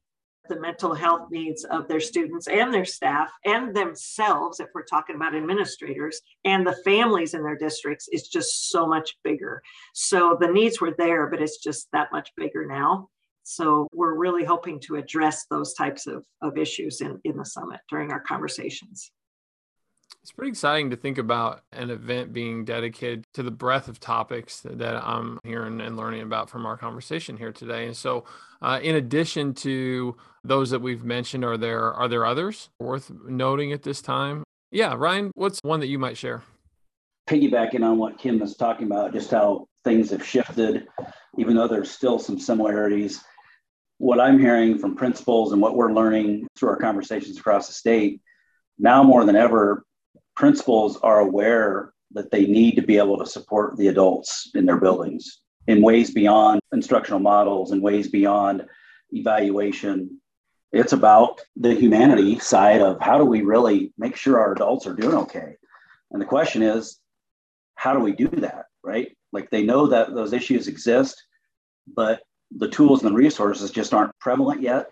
the 0.49 0.59
mental 0.59 0.93
health 0.93 1.29
needs 1.29 1.63
of 1.65 1.87
their 1.87 1.99
students 1.99 2.47
and 2.47 2.73
their 2.73 2.85
staff 2.85 3.29
and 3.45 3.75
themselves 3.75 4.59
if 4.59 4.67
we're 4.73 4.83
talking 4.83 5.15
about 5.15 5.35
administrators 5.35 6.19
and 6.45 6.65
the 6.65 6.75
families 6.83 7.33
in 7.33 7.43
their 7.43 7.57
districts 7.57 8.07
is 8.11 8.27
just 8.27 8.69
so 8.69 8.87
much 8.87 9.15
bigger. 9.23 9.61
So 9.93 10.37
the 10.39 10.47
needs 10.47 10.79
were 10.79 10.95
there 10.97 11.27
but 11.27 11.41
it's 11.41 11.57
just 11.57 11.87
that 11.91 12.11
much 12.11 12.31
bigger 12.37 12.65
now 12.65 13.09
so 13.43 13.87
we're 13.93 14.15
really 14.15 14.43
hoping 14.43 14.79
to 14.81 14.95
address 14.95 15.45
those 15.49 15.73
types 15.73 16.07
of, 16.07 16.23
of 16.41 16.57
issues 16.57 17.01
in, 17.01 17.19
in 17.23 17.37
the 17.37 17.45
summit 17.45 17.79
during 17.89 18.11
our 18.11 18.19
conversations. 18.19 19.11
It's 20.21 20.31
pretty 20.31 20.49
exciting 20.49 20.91
to 20.91 20.95
think 20.95 21.17
about 21.17 21.63
an 21.71 21.89
event 21.89 22.31
being 22.31 22.63
dedicated 22.63 23.23
to 23.33 23.43
the 23.43 23.49
breadth 23.49 23.87
of 23.87 23.99
topics 23.99 24.61
that 24.63 24.95
I'm 25.03 25.39
hearing 25.43 25.81
and 25.81 25.97
learning 25.97 26.21
about 26.21 26.49
from 26.49 26.65
our 26.65 26.77
conversation 26.77 27.37
here 27.37 27.51
today. 27.51 27.87
And 27.87 27.97
so, 27.97 28.25
uh, 28.61 28.79
in 28.83 28.95
addition 28.95 29.55
to 29.55 30.15
those 30.43 30.69
that 30.69 30.81
we've 30.81 31.03
mentioned, 31.03 31.43
are 31.43 31.57
there 31.57 31.91
are 31.93 32.07
there 32.07 32.25
others 32.25 32.69
worth 32.79 33.11
noting 33.25 33.71
at 33.71 33.81
this 33.81 34.01
time? 34.01 34.43
Yeah, 34.71 34.93
Ryan, 34.95 35.31
what's 35.33 35.59
one 35.63 35.79
that 35.79 35.87
you 35.87 35.97
might 35.97 36.17
share? 36.17 36.43
Piggybacking 37.27 37.83
on 37.83 37.97
what 37.97 38.19
Kim 38.19 38.39
was 38.39 38.55
talking 38.55 38.85
about, 38.85 39.13
just 39.13 39.31
how 39.31 39.65
things 39.83 40.11
have 40.11 40.25
shifted, 40.25 40.87
even 41.37 41.55
though 41.55 41.67
there's 41.67 41.89
still 41.89 42.19
some 42.19 42.39
similarities 42.39 43.23
what 44.01 44.19
I'm 44.19 44.39
hearing 44.39 44.79
from 44.79 44.95
principals 44.95 45.53
and 45.53 45.61
what 45.61 45.75
we're 45.75 45.93
learning 45.93 46.47
through 46.55 46.69
our 46.69 46.77
conversations 46.77 47.37
across 47.37 47.67
the 47.67 47.73
state, 47.73 48.19
now 48.79 49.03
more 49.03 49.25
than 49.25 49.35
ever, 49.35 49.85
principals 50.35 50.97
are 50.97 51.19
aware 51.19 51.93
that 52.13 52.31
they 52.31 52.47
need 52.47 52.75
to 52.77 52.81
be 52.81 52.97
able 52.97 53.19
to 53.19 53.27
support 53.27 53.77
the 53.77 53.89
adults 53.89 54.49
in 54.55 54.65
their 54.65 54.79
buildings 54.79 55.41
in 55.67 55.83
ways 55.83 56.09
beyond 56.09 56.59
instructional 56.73 57.19
models 57.19 57.71
and 57.71 57.81
ways 57.83 58.07
beyond 58.07 58.65
evaluation. 59.11 60.19
It's 60.71 60.93
about 60.93 61.39
the 61.55 61.75
humanity 61.75 62.39
side 62.39 62.81
of 62.81 62.99
how 62.99 63.19
do 63.19 63.25
we 63.25 63.43
really 63.43 63.93
make 63.99 64.15
sure 64.15 64.39
our 64.39 64.53
adults 64.53 64.87
are 64.87 64.95
doing 64.95 65.13
okay? 65.15 65.57
And 66.09 66.19
the 66.19 66.25
question 66.25 66.63
is, 66.63 66.97
how 67.75 67.93
do 67.93 67.99
we 67.99 68.13
do 68.13 68.29
that? 68.29 68.65
Right? 68.83 69.15
Like 69.31 69.51
they 69.51 69.61
know 69.61 69.85
that 69.85 70.15
those 70.15 70.33
issues 70.33 70.67
exist, 70.67 71.23
but 71.95 72.21
the 72.57 72.67
tools 72.67 73.03
and 73.03 73.11
the 73.11 73.17
resources 73.17 73.71
just 73.71 73.93
aren't 73.93 74.17
prevalent 74.19 74.61
yet. 74.61 74.91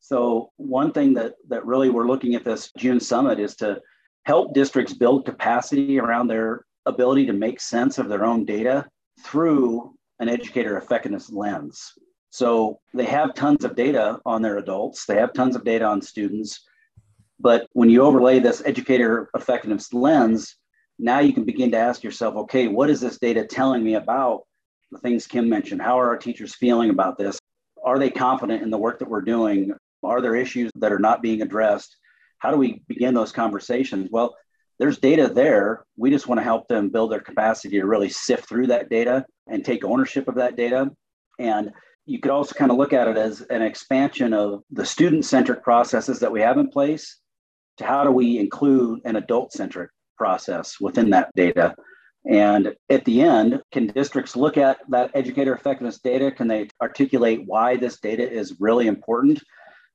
So 0.00 0.50
one 0.56 0.92
thing 0.92 1.14
that 1.14 1.34
that 1.48 1.64
really 1.66 1.90
we're 1.90 2.06
looking 2.06 2.34
at 2.34 2.44
this 2.44 2.72
June 2.76 3.00
summit 3.00 3.38
is 3.38 3.54
to 3.56 3.80
help 4.24 4.54
districts 4.54 4.94
build 4.94 5.24
capacity 5.24 5.98
around 5.98 6.28
their 6.28 6.64
ability 6.86 7.26
to 7.26 7.32
make 7.32 7.60
sense 7.60 7.98
of 7.98 8.08
their 8.08 8.24
own 8.24 8.44
data 8.44 8.86
through 9.22 9.94
an 10.18 10.28
educator 10.28 10.76
effectiveness 10.76 11.30
lens. 11.30 11.92
So 12.30 12.78
they 12.94 13.04
have 13.06 13.34
tons 13.34 13.64
of 13.64 13.74
data 13.74 14.20
on 14.24 14.40
their 14.40 14.58
adults, 14.58 15.04
they 15.04 15.16
have 15.16 15.32
tons 15.32 15.56
of 15.56 15.64
data 15.64 15.84
on 15.84 16.00
students, 16.00 16.64
but 17.40 17.66
when 17.72 17.90
you 17.90 18.02
overlay 18.02 18.38
this 18.38 18.62
educator 18.64 19.30
effectiveness 19.34 19.92
lens, 19.92 20.56
now 20.98 21.20
you 21.20 21.32
can 21.32 21.44
begin 21.44 21.70
to 21.72 21.78
ask 21.78 22.04
yourself, 22.04 22.36
okay, 22.36 22.68
what 22.68 22.90
is 22.90 23.00
this 23.00 23.18
data 23.18 23.44
telling 23.44 23.82
me 23.82 23.94
about 23.94 24.42
the 24.90 24.98
things 24.98 25.26
Kim 25.26 25.48
mentioned? 25.48 25.82
How 25.82 25.98
are 25.98 26.08
our 26.08 26.18
teachers 26.18 26.54
feeling 26.54 26.90
about 26.90 27.18
this? 27.18 27.38
Are 27.84 27.98
they 27.98 28.10
confident 28.10 28.62
in 28.62 28.70
the 28.70 28.78
work 28.78 28.98
that 28.98 29.08
we're 29.08 29.22
doing? 29.22 29.72
Are 30.02 30.20
there 30.20 30.36
issues 30.36 30.70
that 30.76 30.92
are 30.92 30.98
not 30.98 31.22
being 31.22 31.42
addressed? 31.42 31.96
How 32.38 32.50
do 32.50 32.56
we 32.56 32.82
begin 32.88 33.14
those 33.14 33.32
conversations? 33.32 34.08
Well, 34.10 34.34
there's 34.78 34.98
data 34.98 35.28
there. 35.28 35.84
We 35.96 36.10
just 36.10 36.26
want 36.26 36.38
to 36.38 36.44
help 36.44 36.66
them 36.68 36.88
build 36.88 37.12
their 37.12 37.20
capacity 37.20 37.78
to 37.78 37.86
really 37.86 38.08
sift 38.08 38.48
through 38.48 38.68
that 38.68 38.88
data 38.88 39.26
and 39.46 39.64
take 39.64 39.84
ownership 39.84 40.26
of 40.26 40.36
that 40.36 40.56
data. 40.56 40.90
And 41.38 41.70
you 42.06 42.18
could 42.18 42.30
also 42.30 42.54
kind 42.54 42.70
of 42.70 42.78
look 42.78 42.92
at 42.92 43.08
it 43.08 43.16
as 43.16 43.42
an 43.42 43.62
expansion 43.62 44.32
of 44.32 44.62
the 44.70 44.86
student 44.86 45.24
centric 45.24 45.62
processes 45.62 46.18
that 46.20 46.32
we 46.32 46.40
have 46.40 46.58
in 46.58 46.68
place 46.68 47.18
to 47.76 47.84
how 47.84 48.04
do 48.04 48.10
we 48.10 48.38
include 48.38 49.00
an 49.04 49.16
adult 49.16 49.52
centric 49.52 49.90
process 50.16 50.80
within 50.80 51.10
that 51.10 51.30
data 51.36 51.74
and 52.26 52.74
at 52.90 53.04
the 53.04 53.22
end, 53.22 53.62
can 53.72 53.86
districts 53.86 54.36
look 54.36 54.58
at 54.58 54.78
that 54.90 55.10
educator 55.14 55.54
effectiveness 55.54 55.98
data? 55.98 56.30
Can 56.30 56.48
they 56.48 56.68
articulate 56.80 57.42
why 57.46 57.76
this 57.76 57.98
data 57.98 58.30
is 58.30 58.60
really 58.60 58.86
important? 58.86 59.42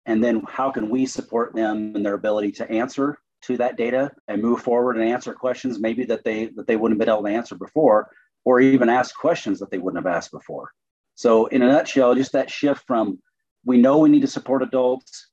And 0.08 0.24
then 0.24 0.41
how 0.48 0.72
can 0.72 0.89
we 0.89 1.05
support 1.05 1.55
them 1.55 1.96
in 1.96 2.03
their 2.03 2.15
ability 2.15 2.51
to 2.53 2.70
answer 2.70 3.17
to 3.44 3.58
that 3.58 3.77
data 3.77 4.12
and 4.27 4.41
move 4.41 4.62
forward 4.62 4.98
and 4.98 5.08
answer 5.08 5.34
questions 5.34 5.79
maybe 5.79 6.03
that 6.05 6.24
they 6.24 6.48
that 6.55 6.65
they 6.65 6.75
wouldn't 6.75 7.00
have 7.00 7.05
been 7.05 7.13
able 7.13 7.24
to 7.24 7.29
answer 7.29 7.55
before, 7.55 8.10
or 8.44 8.60
even 8.60 8.89
ask 8.89 9.15
questions 9.15 9.60
that 9.60 9.70
they 9.70 9.77
wouldn't 9.77 10.03
have 10.03 10.13
asked 10.13 10.32
before. 10.32 10.72
So 11.15 11.46
in 11.48 11.62
a 11.62 11.67
nutshell, 11.67 12.15
just 12.15 12.32
that 12.34 12.50
shift 12.50 12.84
from 12.88 13.20
we 13.65 13.77
know 13.77 14.00
we 14.00 14.10
need 14.10 14.22
to 14.22 14.27
support 14.27 14.63
adults, 14.63 15.29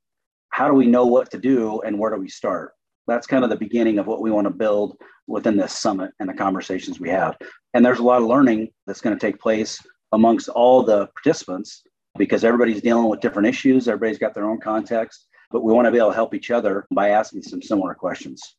how 0.51 0.69
do 0.69 0.75
we 0.75 0.87
know 0.87 1.07
what 1.07 1.31
to 1.31 1.39
do 1.39 1.81
and 1.81 1.99
where 1.99 2.15
do 2.15 2.21
we 2.21 2.29
start? 2.29 2.73
That's 3.07 3.27
kind 3.27 3.45
of 3.45 3.51
the 3.51 3.57
beginning 3.57 3.99
of 3.99 4.07
what 4.07 4.21
we 4.21 4.31
want 4.31 4.47
to 4.47 4.53
build 4.53 4.97
within 5.27 5.57
this 5.57 5.73
summit 5.73 6.13
and 6.21 6.29
the 6.29 6.35
conversations 6.35 7.01
we 7.01 7.09
have. 7.11 7.37
And 7.75 7.85
there's 7.85 7.99
a 7.99 8.03
lot 8.03 8.23
of 8.23 8.29
learning 8.29 8.71
that's 8.87 9.01
going 9.01 9.17
to 9.17 9.21
take 9.21 9.41
place 9.41 9.79
amongst 10.13 10.49
all 10.49 10.83
the 10.83 11.07
participants 11.09 11.83
because 12.19 12.45
everybody's 12.45 12.83
dealing 12.83 13.09
with 13.09 13.21
different 13.21 13.49
issues, 13.49 13.89
everybody's 13.89 14.19
got 14.19 14.35
their 14.35 14.49
own 14.49 14.61
context, 14.61 15.27
but 15.51 15.63
we 15.63 15.73
want 15.73 15.87
to 15.87 15.91
be 15.91 15.99
able 15.99 16.11
to 16.11 16.15
help 16.15 16.35
each 16.35 16.51
other 16.51 16.87
by 16.91 17.11
asking 17.11 17.43
some 17.43 17.63
similar 17.63 17.95
questions. 17.95 18.57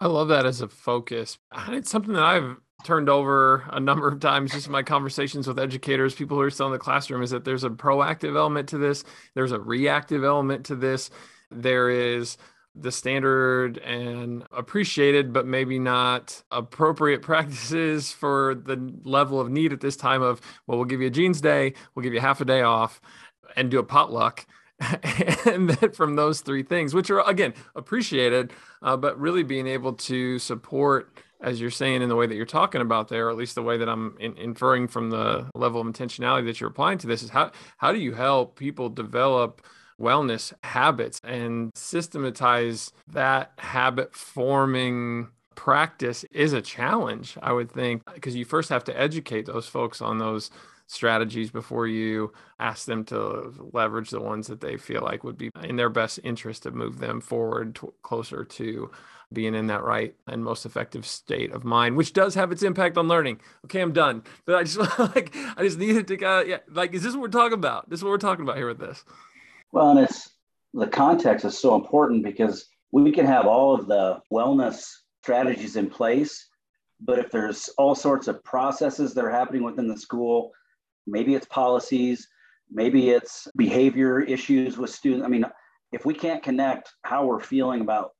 I 0.00 0.06
love 0.06 0.28
that 0.28 0.46
as 0.46 0.60
a 0.60 0.68
focus. 0.68 1.38
It's 1.68 1.90
something 1.90 2.14
that 2.14 2.22
I've 2.22 2.56
turned 2.84 3.08
over 3.08 3.68
a 3.70 3.80
number 3.80 4.08
of 4.08 4.20
times 4.20 4.52
just 4.52 4.66
in 4.66 4.72
my 4.72 4.82
conversations 4.82 5.46
with 5.46 5.58
educators, 5.58 6.14
people 6.14 6.36
who 6.36 6.42
are 6.42 6.50
still 6.50 6.66
in 6.66 6.72
the 6.72 6.78
classroom, 6.78 7.22
is 7.22 7.30
that 7.30 7.44
there's 7.44 7.64
a 7.64 7.70
proactive 7.70 8.36
element 8.36 8.68
to 8.70 8.78
this, 8.78 9.04
there's 9.34 9.52
a 9.52 9.60
reactive 9.60 10.24
element 10.24 10.66
to 10.66 10.76
this. 10.76 11.10
There 11.50 11.90
is 11.90 12.38
the 12.74 12.92
standard 12.92 13.78
and 13.78 14.44
appreciated, 14.52 15.32
but 15.32 15.46
maybe 15.46 15.78
not 15.78 16.42
appropriate 16.50 17.22
practices 17.22 18.12
for 18.12 18.54
the 18.54 18.92
level 19.04 19.40
of 19.40 19.50
need 19.50 19.72
at 19.72 19.80
this 19.80 19.96
time 19.96 20.22
of, 20.22 20.40
well, 20.66 20.78
we'll 20.78 20.86
give 20.86 21.00
you 21.00 21.08
a 21.08 21.10
jeans 21.10 21.40
day, 21.40 21.74
we'll 21.94 22.02
give 22.02 22.14
you 22.14 22.20
half 22.20 22.40
a 22.40 22.44
day 22.44 22.62
off 22.62 23.00
and 23.56 23.70
do 23.70 23.78
a 23.78 23.84
potluck. 23.84 24.46
and 25.44 25.68
then 25.68 25.92
from 25.92 26.16
those 26.16 26.40
three 26.40 26.62
things, 26.62 26.94
which 26.94 27.10
are 27.10 27.20
again 27.28 27.52
appreciated, 27.74 28.52
uh, 28.82 28.96
but 28.96 29.18
really 29.20 29.42
being 29.42 29.66
able 29.66 29.92
to 29.92 30.38
support, 30.38 31.18
as 31.42 31.60
you're 31.60 31.70
saying 31.70 32.00
in 32.00 32.08
the 32.08 32.16
way 32.16 32.26
that 32.26 32.34
you're 32.34 32.46
talking 32.46 32.80
about 32.80 33.08
there, 33.08 33.26
or 33.26 33.30
at 33.30 33.36
least 33.36 33.54
the 33.54 33.62
way 33.62 33.76
that 33.76 33.90
I'm 33.90 34.16
in, 34.18 34.34
inferring 34.38 34.88
from 34.88 35.10
the 35.10 35.50
level 35.54 35.82
of 35.82 35.86
intentionality 35.86 36.46
that 36.46 36.60
you're 36.60 36.70
applying 36.70 36.96
to 36.98 37.06
this, 37.06 37.22
is 37.22 37.28
how 37.28 37.50
how 37.76 37.92
do 37.92 37.98
you 37.98 38.14
help 38.14 38.56
people 38.56 38.88
develop 38.88 39.60
wellness 40.00 40.52
habits 40.64 41.20
and 41.22 41.72
systematize 41.74 42.92
that 43.08 43.52
habit 43.58 44.14
forming 44.14 45.28
practice 45.54 46.24
is 46.32 46.52
a 46.52 46.62
challenge, 46.62 47.36
I 47.42 47.52
would 47.52 47.70
think, 47.70 48.02
because 48.14 48.34
you 48.34 48.44
first 48.44 48.70
have 48.70 48.84
to 48.84 48.98
educate 48.98 49.46
those 49.46 49.66
folks 49.66 50.00
on 50.00 50.18
those 50.18 50.50
strategies 50.86 51.50
before 51.50 51.86
you 51.86 52.32
ask 52.58 52.86
them 52.86 53.04
to 53.04 53.52
leverage 53.72 54.10
the 54.10 54.20
ones 54.20 54.48
that 54.48 54.60
they 54.60 54.76
feel 54.76 55.02
like 55.02 55.22
would 55.22 55.38
be 55.38 55.50
in 55.62 55.76
their 55.76 55.88
best 55.88 56.18
interest 56.24 56.64
to 56.64 56.70
move 56.70 56.98
them 56.98 57.20
forward 57.20 57.76
to, 57.76 57.92
closer 58.02 58.44
to 58.44 58.90
being 59.32 59.54
in 59.54 59.68
that 59.68 59.84
right 59.84 60.14
and 60.26 60.42
most 60.42 60.66
effective 60.66 61.06
state 61.06 61.52
of 61.52 61.62
mind, 61.62 61.96
which 61.96 62.12
does 62.12 62.34
have 62.34 62.50
its 62.50 62.62
impact 62.62 62.98
on 62.98 63.06
learning. 63.06 63.40
Okay, 63.66 63.80
I'm 63.80 63.92
done. 63.92 64.24
But 64.44 64.56
I 64.56 64.64
just 64.64 64.98
like 64.98 65.34
I 65.56 65.62
just 65.62 65.78
needed 65.78 66.08
to 66.08 66.24
uh, 66.24 66.40
yeah, 66.40 66.58
like 66.68 66.92
is 66.94 67.02
this 67.02 67.14
what 67.14 67.22
we're 67.22 67.28
talking 67.28 67.54
about? 67.54 67.88
This 67.88 68.00
is 68.00 68.04
what 68.04 68.10
we're 68.10 68.18
talking 68.18 68.44
about 68.44 68.56
here 68.56 68.66
with 68.66 68.80
this. 68.80 69.04
Well, 69.72 69.90
and 69.90 70.00
it's 70.00 70.30
the 70.74 70.86
context 70.86 71.44
is 71.44 71.58
so 71.58 71.74
important 71.74 72.24
because 72.24 72.66
we 72.92 73.12
can 73.12 73.26
have 73.26 73.46
all 73.46 73.74
of 73.74 73.86
the 73.86 74.20
wellness 74.32 74.88
strategies 75.22 75.76
in 75.76 75.88
place, 75.88 76.48
but 77.00 77.18
if 77.18 77.30
there's 77.30 77.68
all 77.78 77.94
sorts 77.94 78.28
of 78.28 78.42
processes 78.44 79.14
that 79.14 79.24
are 79.24 79.30
happening 79.30 79.62
within 79.62 79.88
the 79.88 79.96
school, 79.96 80.52
maybe 81.06 81.34
it's 81.34 81.46
policies, 81.46 82.28
maybe 82.70 83.10
it's 83.10 83.48
behavior 83.56 84.20
issues 84.20 84.76
with 84.76 84.90
students. 84.90 85.24
I 85.24 85.28
mean, 85.28 85.44
if 85.92 86.04
we 86.04 86.14
can't 86.14 86.42
connect 86.42 86.92
how 87.02 87.26
we're 87.26 87.40
feeling 87.40 87.80
about 87.80 88.10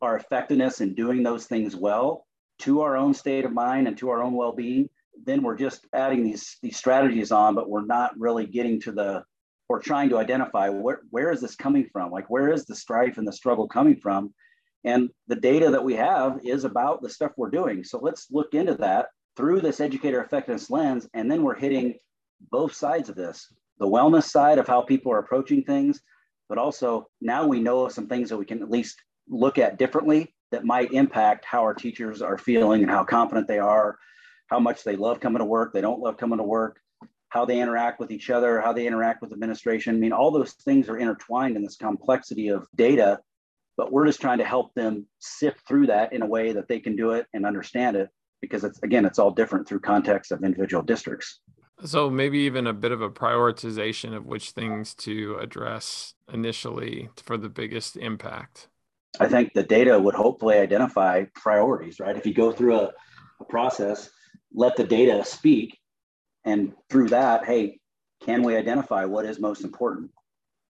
our 0.00 0.16
effectiveness 0.16 0.80
in 0.80 0.94
doing 0.94 1.22
those 1.22 1.46
things 1.46 1.74
well 1.74 2.26
to 2.60 2.82
our 2.82 2.96
own 2.96 3.14
state 3.14 3.44
of 3.44 3.52
mind 3.52 3.88
and 3.88 3.96
to 3.98 4.10
our 4.10 4.22
own 4.22 4.34
well-being, 4.34 4.88
then 5.24 5.42
we're 5.42 5.56
just 5.56 5.86
adding 5.92 6.22
these 6.22 6.56
these 6.62 6.76
strategies 6.76 7.32
on, 7.32 7.54
but 7.54 7.68
we're 7.68 7.84
not 7.84 8.18
really 8.18 8.46
getting 8.46 8.80
to 8.80 8.92
the 8.92 9.24
or 9.68 9.78
trying 9.78 10.08
to 10.08 10.18
identify 10.18 10.68
where, 10.68 11.00
where 11.10 11.30
is 11.30 11.40
this 11.40 11.54
coming 11.54 11.88
from? 11.92 12.10
Like, 12.10 12.28
where 12.30 12.52
is 12.52 12.64
the 12.64 12.74
strife 12.74 13.18
and 13.18 13.26
the 13.26 13.32
struggle 13.32 13.68
coming 13.68 13.96
from? 13.96 14.32
And 14.84 15.10
the 15.26 15.36
data 15.36 15.70
that 15.70 15.84
we 15.84 15.94
have 15.94 16.40
is 16.44 16.64
about 16.64 17.02
the 17.02 17.10
stuff 17.10 17.32
we're 17.36 17.50
doing. 17.50 17.84
So 17.84 17.98
let's 17.98 18.28
look 18.30 18.54
into 18.54 18.74
that 18.76 19.08
through 19.36 19.60
this 19.60 19.80
educator 19.80 20.22
effectiveness 20.22 20.70
lens. 20.70 21.08
And 21.14 21.30
then 21.30 21.42
we're 21.42 21.54
hitting 21.54 21.94
both 22.50 22.72
sides 22.74 23.08
of 23.08 23.16
this 23.16 23.52
the 23.78 23.86
wellness 23.86 24.24
side 24.24 24.58
of 24.58 24.66
how 24.66 24.82
people 24.82 25.12
are 25.12 25.20
approaching 25.20 25.62
things, 25.62 26.00
but 26.48 26.58
also 26.58 27.08
now 27.20 27.46
we 27.46 27.60
know 27.60 27.88
some 27.88 28.08
things 28.08 28.28
that 28.28 28.36
we 28.36 28.44
can 28.44 28.62
at 28.62 28.70
least 28.70 29.00
look 29.28 29.58
at 29.58 29.78
differently 29.78 30.34
that 30.50 30.64
might 30.64 30.92
impact 30.92 31.44
how 31.44 31.60
our 31.62 31.74
teachers 31.74 32.22
are 32.22 32.38
feeling 32.38 32.82
and 32.82 32.90
how 32.90 33.04
confident 33.04 33.46
they 33.46 33.58
are, 33.58 33.96
how 34.48 34.58
much 34.58 34.82
they 34.82 34.96
love 34.96 35.20
coming 35.20 35.38
to 35.38 35.44
work, 35.44 35.72
they 35.72 35.80
don't 35.80 36.00
love 36.00 36.16
coming 36.16 36.38
to 36.38 36.44
work, 36.44 36.80
how 37.30 37.44
they 37.44 37.60
interact 37.60 38.00
with 38.00 38.10
each 38.10 38.30
other, 38.30 38.60
how 38.60 38.72
they 38.72 38.86
interact 38.86 39.20
with 39.20 39.32
administration. 39.32 39.94
I 39.94 39.98
mean, 39.98 40.12
all 40.12 40.30
those 40.30 40.52
things 40.52 40.88
are 40.88 40.96
intertwined 40.96 41.56
in 41.56 41.62
this 41.62 41.76
complexity 41.76 42.48
of 42.48 42.66
data, 42.74 43.20
but 43.76 43.92
we're 43.92 44.06
just 44.06 44.20
trying 44.20 44.38
to 44.38 44.44
help 44.44 44.74
them 44.74 45.06
sift 45.18 45.66
through 45.66 45.88
that 45.88 46.12
in 46.12 46.22
a 46.22 46.26
way 46.26 46.52
that 46.52 46.68
they 46.68 46.80
can 46.80 46.96
do 46.96 47.10
it 47.10 47.26
and 47.34 47.44
understand 47.44 47.96
it 47.96 48.08
because 48.40 48.64
it's 48.64 48.82
again, 48.82 49.04
it's 49.04 49.18
all 49.18 49.30
different 49.30 49.68
through 49.68 49.80
context 49.80 50.32
of 50.32 50.42
individual 50.42 50.82
districts. 50.82 51.40
So 51.84 52.10
maybe 52.10 52.38
even 52.40 52.66
a 52.66 52.72
bit 52.72 52.90
of 52.90 53.02
a 53.02 53.10
prioritization 53.10 54.14
of 54.14 54.26
which 54.26 54.50
things 54.50 54.94
to 54.96 55.36
address 55.40 56.14
initially 56.32 57.08
for 57.16 57.36
the 57.36 57.48
biggest 57.48 57.96
impact. 57.96 58.68
I 59.20 59.28
think 59.28 59.52
the 59.52 59.62
data 59.62 59.98
would 59.98 60.14
hopefully 60.14 60.58
identify 60.58 61.24
priorities, 61.34 62.00
right? 62.00 62.16
If 62.16 62.26
you 62.26 62.34
go 62.34 62.52
through 62.52 62.80
a, 62.80 62.92
a 63.40 63.44
process, 63.44 64.10
let 64.52 64.76
the 64.76 64.84
data 64.84 65.24
speak 65.24 65.77
and 66.48 66.72
through 66.90 67.08
that 67.08 67.44
hey 67.44 67.78
can 68.24 68.42
we 68.42 68.56
identify 68.56 69.04
what 69.04 69.24
is 69.24 69.38
most 69.38 69.64
important 69.64 70.10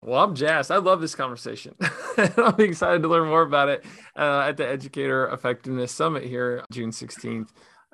well 0.01 0.23
i'm 0.23 0.35
jazzed 0.35 0.71
i 0.71 0.77
love 0.77 1.01
this 1.01 1.15
conversation 1.15 1.73
i'm 2.37 2.59
excited 2.59 3.01
to 3.01 3.07
learn 3.07 3.27
more 3.27 3.43
about 3.43 3.69
it 3.69 3.85
uh, 4.17 4.45
at 4.47 4.57
the 4.57 4.67
educator 4.67 5.27
effectiveness 5.29 5.91
summit 5.91 6.23
here 6.23 6.63
june 6.71 6.91
16th 6.91 7.49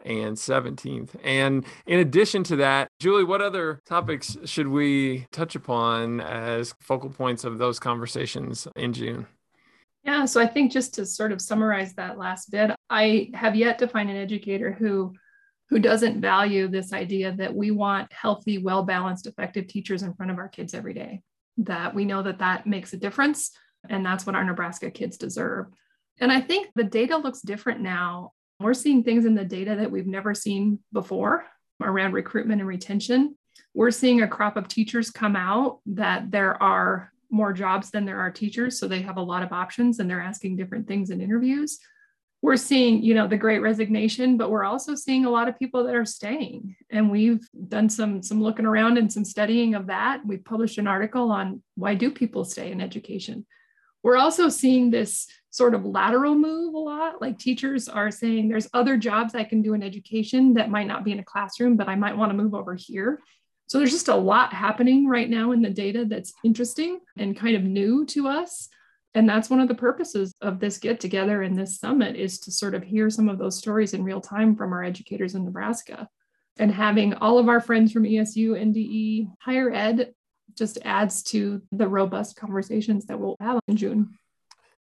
and 0.06 0.36
17th. 0.36 1.16
And 1.24 1.66
in 1.86 2.00
addition 2.00 2.44
to 2.46 2.58
that, 2.58 2.90
Julie, 3.00 3.24
what 3.24 3.42
other 3.42 3.80
topics 3.86 4.38
should 4.46 4.68
we 4.68 5.28
touch 5.32 5.56
upon 5.56 6.20
as 6.20 6.74
focal 6.82 7.10
points 7.10 7.44
of 7.44 7.58
those 7.58 7.80
conversations 7.80 8.68
in 8.76 8.92
June? 8.92 9.28
Yeah, 10.04 10.26
so 10.26 10.42
I 10.42 10.48
think 10.48 10.72
just 10.72 10.94
to 10.96 11.06
sort 11.06 11.32
of 11.32 11.42
summarize 11.42 11.94
that 11.94 12.18
last 12.18 12.52
bit, 12.52 12.72
I 12.90 13.30
have 13.34 13.56
yet 13.56 13.80
to 13.80 13.88
find 13.88 14.10
an 14.10 14.18
educator 14.18 14.72
who 14.72 15.14
who 15.74 15.80
doesn't 15.80 16.22
value 16.22 16.68
this 16.68 16.94
idea 16.94 17.32
that 17.32 17.56
we 17.56 17.72
want 17.72 18.14
healthy, 18.14 18.60
well-balanced, 18.60 19.26
effective 19.26 19.66
teachers 19.66 20.04
in 20.04 20.14
front 20.14 20.32
of 20.32 20.38
our 20.38 20.48
kids 20.48 20.76
every 20.76 20.94
day. 20.94 21.24
That 21.58 21.96
we 21.96 22.06
know 22.06 22.22
that 22.22 22.38
that 22.38 22.68
makes 22.68 22.94
a 22.94 22.98
difference 22.98 23.58
and 23.90 24.06
that's 24.06 24.24
what 24.24 24.36
our 24.36 24.44
Nebraska 24.44 24.92
kids 24.92 25.18
deserve. 25.18 25.66
And 26.20 26.32
I 26.32 26.42
think 26.42 26.70
the 26.76 26.84
data 26.84 27.18
looks 27.18 27.42
different 27.42 27.82
now. 27.82 28.34
We're 28.60 28.76
seeing 28.76 29.04
things 29.04 29.26
in 29.26 29.34
the 29.34 29.46
data 29.46 29.76
that 29.78 29.90
we've 29.90 30.06
never 30.06 30.36
seen 30.36 30.78
before 30.92 31.44
around 31.82 32.14
recruitment 32.14 32.62
and 32.62 32.68
retention. 32.68 33.36
We're 33.74 33.90
seeing 33.90 34.22
a 34.22 34.28
crop 34.28 34.58
of 34.58 34.68
teachers 34.68 35.10
come 35.10 35.36
out 35.36 35.80
that 35.88 36.30
there 36.30 36.62
are 36.62 37.12
more 37.32 37.52
jobs 37.52 37.90
than 37.90 38.06
there 38.06 38.20
are 38.20 38.30
teachers. 38.30 38.78
So 38.78 38.88
they 38.88 39.02
have 39.02 39.18
a 39.18 39.24
lot 39.24 39.42
of 39.42 39.52
options 39.52 39.98
and 39.98 40.08
they're 40.08 40.22
asking 40.22 40.56
different 40.56 40.88
things 40.88 41.10
in 41.10 41.20
interviews. 41.20 41.80
We're 42.44 42.58
seeing, 42.58 43.02
you 43.02 43.14
know, 43.14 43.26
the 43.26 43.38
great 43.38 43.60
resignation, 43.60 44.36
but 44.36 44.52
we're 44.52 44.66
also 44.66 44.96
seeing 44.96 45.24
a 45.24 45.30
lot 45.30 45.48
of 45.48 45.58
people 45.58 45.86
that 45.86 45.96
are 45.96 46.04
staying. 46.04 46.76
And 46.92 47.10
we've 47.10 47.48
done 47.70 47.88
some 47.88 48.22
some 48.22 48.44
looking 48.44 48.66
around 48.66 48.98
and 48.98 49.12
some 49.12 49.24
studying 49.24 49.76
of 49.76 49.88
that. 49.88 50.22
We've 50.26 50.44
published 50.44 50.78
an 50.78 50.86
article 50.86 51.32
on 51.32 51.64
why 51.76 51.96
do 51.96 52.12
people 52.12 52.44
stay 52.44 52.70
in 52.70 52.82
education. 52.82 53.46
We're 54.04 54.18
also 54.18 54.50
seeing 54.50 54.92
this 54.92 55.26
sort 55.52 55.74
of 55.74 55.86
lateral 55.86 56.36
move 56.36 56.74
a 56.74 56.78
lot. 56.78 57.22
Like 57.22 57.40
teachers 57.40 57.88
are 57.88 58.12
saying, 58.12 58.50
there's 58.50 58.68
other 58.74 58.98
jobs 58.98 59.36
I 59.36 59.46
can 59.46 59.62
do 59.62 59.74
in 59.74 59.82
education 59.82 60.56
that 60.56 60.70
might 60.70 60.88
not 60.88 61.06
be 61.06 61.14
in 61.14 61.20
a 61.20 61.24
classroom, 61.24 61.78
but 61.78 61.88
I 61.88 61.96
might 61.96 62.18
want 62.18 62.32
to 62.32 62.38
move 62.38 62.54
over 62.54 62.76
here. 62.76 63.22
So 63.68 63.78
there's 63.78 63.92
just 63.92 64.10
a 64.10 64.16
lot 64.16 64.52
happening 64.52 65.08
right 65.08 65.30
now 65.30 65.54
in 65.54 65.62
the 65.62 65.70
data 65.70 66.04
that's 66.04 66.34
interesting 66.44 67.00
and 67.18 67.38
kind 67.38 67.56
of 67.56 67.64
new 67.64 68.06
to 68.08 68.28
us. 68.28 68.68
And 69.16 69.30
that's 69.30 69.50
one 69.50 69.60
of 69.60 69.68
the 69.68 69.76
purposes 69.76 70.34
of 70.42 70.60
this 70.60 70.78
get 70.78 71.00
together 71.00 71.44
and 71.44 71.58
this 71.58 71.80
summit 71.80 72.16
is 72.16 72.40
to 72.42 72.52
sort 72.52 72.74
of 72.74 72.84
hear 72.84 73.10
some 73.10 73.30
of 73.30 73.38
those 73.38 73.58
stories 73.58 73.94
in 73.94 74.04
real 74.04 74.22
time 74.22 74.56
from 74.56 74.74
our 74.74 74.84
educators 74.84 75.36
in 75.36 75.46
Nebraska. 75.46 76.08
And 76.58 76.72
having 76.72 77.14
all 77.16 77.38
of 77.38 77.48
our 77.48 77.60
friends 77.60 77.92
from 77.92 78.04
ESU, 78.04 78.52
NDE, 78.52 79.30
higher 79.40 79.72
ed 79.72 80.14
just 80.56 80.78
adds 80.84 81.24
to 81.24 81.62
the 81.72 81.88
robust 81.88 82.36
conversations 82.36 83.06
that 83.06 83.20
we'll 83.20 83.38
have 83.40 83.60
in 83.68 83.78
June. 83.78 84.18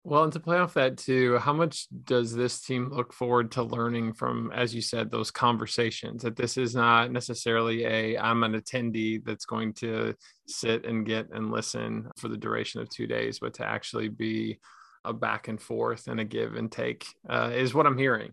Well, 0.05 0.23
and 0.23 0.33
to 0.33 0.39
play 0.39 0.57
off 0.57 0.75
that 0.75 0.97
too, 0.97 1.37
how 1.39 1.51
much 1.51 1.87
does 2.05 2.33
this 2.33 2.61
team 2.61 2.89
look 2.89 3.11
forward 3.11 3.51
to 3.51 3.63
learning 3.63 4.13
from, 4.13 4.49
as 4.53 4.73
you 4.73 4.81
said, 4.81 5.11
those 5.11 5.29
conversations? 5.29 6.23
That 6.23 6.37
this 6.37 6.57
is 6.57 6.73
not 6.73 7.11
necessarily 7.11 7.85
a 7.85 8.17
I'm 8.17 8.43
an 8.43 8.53
attendee 8.53 9.23
that's 9.23 9.45
going 9.45 9.73
to 9.75 10.15
sit 10.47 10.85
and 10.85 11.05
get 11.05 11.29
and 11.31 11.51
listen 11.51 12.09
for 12.17 12.29
the 12.29 12.37
duration 12.37 12.79
of 12.79 12.89
two 12.89 13.07
days, 13.07 13.39
but 13.39 13.55
to 13.55 13.65
actually 13.65 14.07
be 14.07 14.59
a 15.03 15.13
back 15.13 15.47
and 15.49 15.61
forth 15.61 16.07
and 16.07 16.19
a 16.19 16.25
give 16.25 16.55
and 16.55 16.71
take 16.71 17.05
uh, 17.29 17.51
is 17.53 17.73
what 17.73 17.85
I'm 17.85 17.97
hearing. 17.97 18.31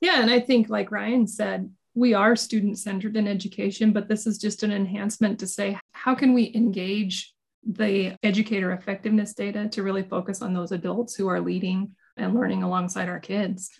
Yeah, 0.00 0.22
and 0.22 0.30
I 0.30 0.40
think, 0.40 0.70
like 0.70 0.90
Ryan 0.90 1.26
said, 1.26 1.70
we 1.94 2.14
are 2.14 2.34
student 2.34 2.78
centered 2.78 3.16
in 3.16 3.28
education, 3.28 3.92
but 3.92 4.08
this 4.08 4.26
is 4.26 4.38
just 4.38 4.62
an 4.62 4.72
enhancement 4.72 5.38
to 5.40 5.46
say 5.46 5.78
how 5.92 6.14
can 6.14 6.32
we 6.34 6.50
engage 6.54 7.33
the 7.66 8.16
educator 8.22 8.72
effectiveness 8.72 9.34
data 9.34 9.68
to 9.68 9.82
really 9.82 10.02
focus 10.02 10.42
on 10.42 10.52
those 10.52 10.72
adults 10.72 11.14
who 11.14 11.28
are 11.28 11.40
leading 11.40 11.94
and 12.16 12.34
learning 12.34 12.62
alongside 12.62 13.08
our 13.08 13.20
kids 13.20 13.70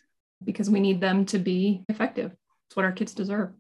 because 0.43 0.71
we 0.71 0.81
need 0.81 1.01
them 1.01 1.25
to 1.27 1.39
be 1.39 1.85
effective. 1.89 2.33
It's 2.67 2.77
what 2.77 2.85
our 2.85 2.93
kids 2.93 3.15
deserve. 3.15 3.51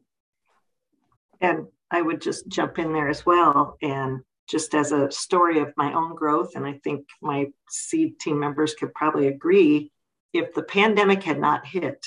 And 1.40 1.66
I 1.90 2.02
would 2.02 2.20
just 2.20 2.48
jump 2.48 2.78
in 2.78 2.92
there 2.92 3.08
as 3.08 3.24
well. 3.24 3.76
And 3.82 4.20
just 4.48 4.74
as 4.74 4.92
a 4.92 5.10
story 5.10 5.60
of 5.60 5.72
my 5.76 5.92
own 5.92 6.14
growth, 6.14 6.56
and 6.56 6.66
I 6.66 6.80
think 6.84 7.06
my 7.22 7.46
seed 7.70 8.18
team 8.18 8.38
members 8.38 8.74
could 8.74 8.94
probably 8.94 9.28
agree 9.28 9.90
if 10.32 10.52
the 10.54 10.62
pandemic 10.62 11.22
had 11.22 11.38
not 11.38 11.66
hit, 11.66 12.04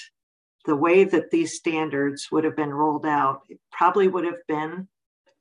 the 0.65 0.75
way 0.75 1.05
that 1.05 1.31
these 1.31 1.55
standards 1.55 2.27
would 2.31 2.43
have 2.43 2.55
been 2.55 2.73
rolled 2.73 3.05
out, 3.05 3.43
it 3.49 3.59
probably 3.71 4.07
would 4.07 4.25
have 4.25 4.45
been 4.47 4.87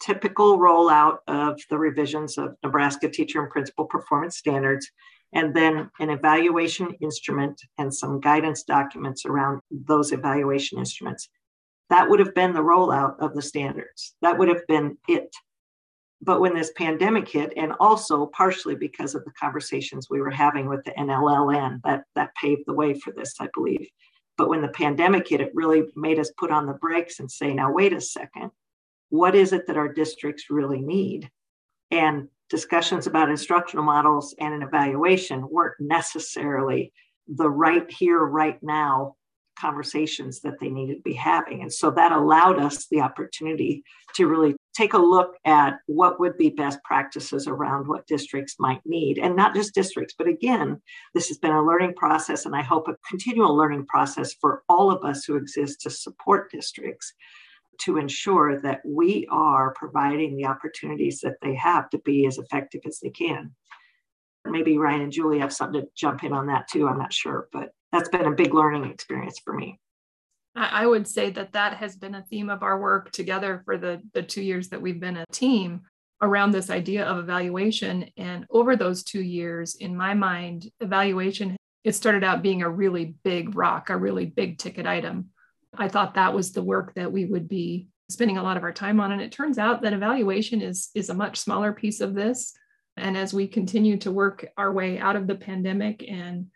typical 0.00 0.58
rollout 0.58 1.18
of 1.26 1.60
the 1.70 1.78
revisions 1.78 2.38
of 2.38 2.56
Nebraska 2.62 3.08
teacher 3.08 3.42
and 3.42 3.50
principal 3.50 3.84
performance 3.84 4.36
standards, 4.36 4.90
and 5.32 5.54
then 5.54 5.90
an 6.00 6.10
evaluation 6.10 6.92
instrument 7.00 7.60
and 7.78 7.92
some 7.92 8.20
guidance 8.20 8.62
documents 8.62 9.24
around 9.26 9.60
those 9.70 10.12
evaluation 10.12 10.78
instruments. 10.78 11.28
That 11.90 12.09
would 12.09 12.20
have 12.20 12.35
been 12.35 12.52
the 12.52 12.61
rollout 12.61 13.18
of 13.20 13.35
the 13.35 13.42
standards. 13.42 14.14
That 14.22 14.38
would 14.38 14.48
have 14.48 14.66
been 14.66 14.96
it. 15.09 15.35
But 16.22 16.40
when 16.40 16.54
this 16.54 16.72
pandemic 16.76 17.28
hit, 17.28 17.52
and 17.56 17.72
also 17.78 18.26
partially 18.26 18.74
because 18.74 19.14
of 19.14 19.24
the 19.24 19.32
conversations 19.32 20.09
we 20.09 20.20
were 20.20 20.30
having 20.30 20.66
with 20.66 20.82
the 20.85 20.92
NLLN, 20.92 21.80
that, 21.85 22.04
that 22.14 22.35
paved 22.40 22.62
the 22.66 22.74
way 22.74 22.94
for 22.94 23.12
this, 23.12 23.35
I 23.38 23.48
believe. 23.54 23.87
But 24.38 24.48
when 24.48 24.62
the 24.62 24.68
pandemic 24.68 25.28
hit, 25.28 25.40
it 25.40 25.50
really 25.54 25.85
made 25.94 26.18
us 26.18 26.32
put 26.38 26.50
on 26.50 26.66
the 26.66 26.74
brakes 26.74 27.20
and 27.20 27.30
say, 27.30 27.52
now, 27.52 27.70
wait 27.70 27.92
a 27.92 28.00
second 28.00 28.50
what 29.11 29.35
is 29.35 29.53
it 29.53 29.66
that 29.66 29.77
our 29.77 29.92
districts 29.92 30.45
really 30.51 30.81
need? 30.81 31.31
And 31.90 32.29
discussions 32.51 33.07
about 33.07 33.31
instructional 33.31 33.85
models 33.85 34.35
and 34.38 34.55
an 34.55 34.62
evaluation 34.62 35.49
weren't 35.49 35.75
necessarily 35.81 36.92
the 37.29 37.49
right 37.49 37.90
here, 37.90 38.19
right 38.19 38.59
now 38.62 39.16
conversations 39.59 40.40
that 40.40 40.61
they 40.61 40.69
needed 40.69 40.97
to 40.97 41.03
be 41.03 41.14
having. 41.14 41.62
And 41.62 41.73
so 41.73 41.90
that 41.92 42.12
allowed 42.12 42.61
us 42.61 42.87
the 42.88 43.01
opportunity 43.01 43.83
to 44.14 44.27
really 44.27 44.55
take 44.77 44.92
a 44.92 44.99
look 44.99 45.35
at 45.47 45.79
what 45.87 46.21
would 46.21 46.37
be 46.37 46.51
best 46.51 46.79
practices 46.85 47.47
around 47.47 47.88
what 47.88 48.07
districts 48.07 48.57
might 48.59 48.83
need. 48.85 49.19
And 49.19 49.35
not 49.35 49.55
just 49.55 49.75
districts, 49.75 50.14
but 50.16 50.29
again, 50.29 50.81
this 51.14 51.29
has 51.29 51.38
been 51.38 51.53
a 51.53 51.64
learning 51.64 51.95
process, 51.95 52.45
and 52.45 52.55
I 52.55 52.62
hope 52.62 52.87
a 52.87 52.97
continual 53.09 53.57
learning 53.57 53.87
process 53.87 54.35
for 54.35 54.62
all 54.69 54.90
of 54.90 55.03
us 55.05 55.25
who 55.25 55.37
exist 55.37 55.81
to 55.83 55.90
support 55.90 56.51
districts 56.51 57.14
to 57.80 57.98
ensure 57.98 58.60
that 58.60 58.80
we 58.84 59.26
are 59.30 59.72
providing 59.74 60.36
the 60.36 60.46
opportunities 60.46 61.20
that 61.20 61.36
they 61.42 61.54
have 61.54 61.90
to 61.90 61.98
be 61.98 62.26
as 62.26 62.38
effective 62.38 62.82
as 62.86 63.00
they 63.00 63.10
can. 63.10 63.54
Maybe 64.44 64.78
Ryan 64.78 65.02
and 65.02 65.12
Julie 65.12 65.40
have 65.40 65.52
something 65.52 65.80
to 65.80 65.88
jump 65.96 66.22
in 66.24 66.32
on 66.32 66.46
that 66.46 66.68
too. 66.68 66.86
I'm 66.88 66.98
not 66.98 67.12
sure, 67.12 67.48
but 67.52 67.70
that's 67.92 68.08
been 68.08 68.26
a 68.26 68.32
big 68.32 68.54
learning 68.54 68.90
experience 68.90 69.40
for 69.44 69.52
me. 69.54 69.80
I 70.54 70.86
would 70.86 71.06
say 71.06 71.30
that 71.30 71.52
that 71.52 71.74
has 71.74 71.96
been 71.96 72.14
a 72.14 72.22
theme 72.22 72.48
of 72.48 72.62
our 72.62 72.80
work 72.80 73.12
together 73.12 73.60
for 73.66 73.76
the, 73.76 74.00
the 74.14 74.22
two 74.22 74.40
years 74.40 74.70
that 74.70 74.80
we've 74.80 75.00
been 75.00 75.18
a 75.18 75.26
team 75.30 75.82
around 76.22 76.50
this 76.50 76.70
idea 76.70 77.04
of 77.04 77.18
evaluation. 77.18 78.08
And 78.16 78.46
over 78.48 78.74
those 78.74 79.02
two 79.02 79.20
years, 79.20 79.74
in 79.74 79.94
my 79.94 80.14
mind, 80.14 80.70
evaluation, 80.80 81.56
it 81.84 81.94
started 81.94 82.24
out 82.24 82.42
being 82.42 82.62
a 82.62 82.70
really 82.70 83.16
big 83.22 83.54
rock, 83.54 83.90
a 83.90 83.96
really 83.96 84.24
big 84.24 84.56
ticket 84.56 84.86
item. 84.86 85.30
I 85.78 85.88
thought 85.88 86.14
that 86.14 86.34
was 86.34 86.52
the 86.52 86.62
work 86.62 86.94
that 86.94 87.10
we 87.10 87.24
would 87.24 87.48
be 87.48 87.88
spending 88.08 88.38
a 88.38 88.42
lot 88.42 88.56
of 88.56 88.62
our 88.62 88.72
time 88.72 89.00
on. 89.00 89.12
And 89.12 89.20
it 89.20 89.32
turns 89.32 89.58
out 89.58 89.82
that 89.82 89.92
evaluation 89.92 90.62
is, 90.62 90.90
is 90.94 91.08
a 91.08 91.14
much 91.14 91.38
smaller 91.38 91.72
piece 91.72 92.00
of 92.00 92.14
this. 92.14 92.56
And 92.96 93.16
as 93.16 93.34
we 93.34 93.46
continue 93.46 93.96
to 93.98 94.10
work 94.10 94.46
our 94.56 94.72
way 94.72 94.98
out 94.98 95.16
of 95.16 95.26
the 95.26 95.34
pandemic 95.34 96.04
and 96.08 96.46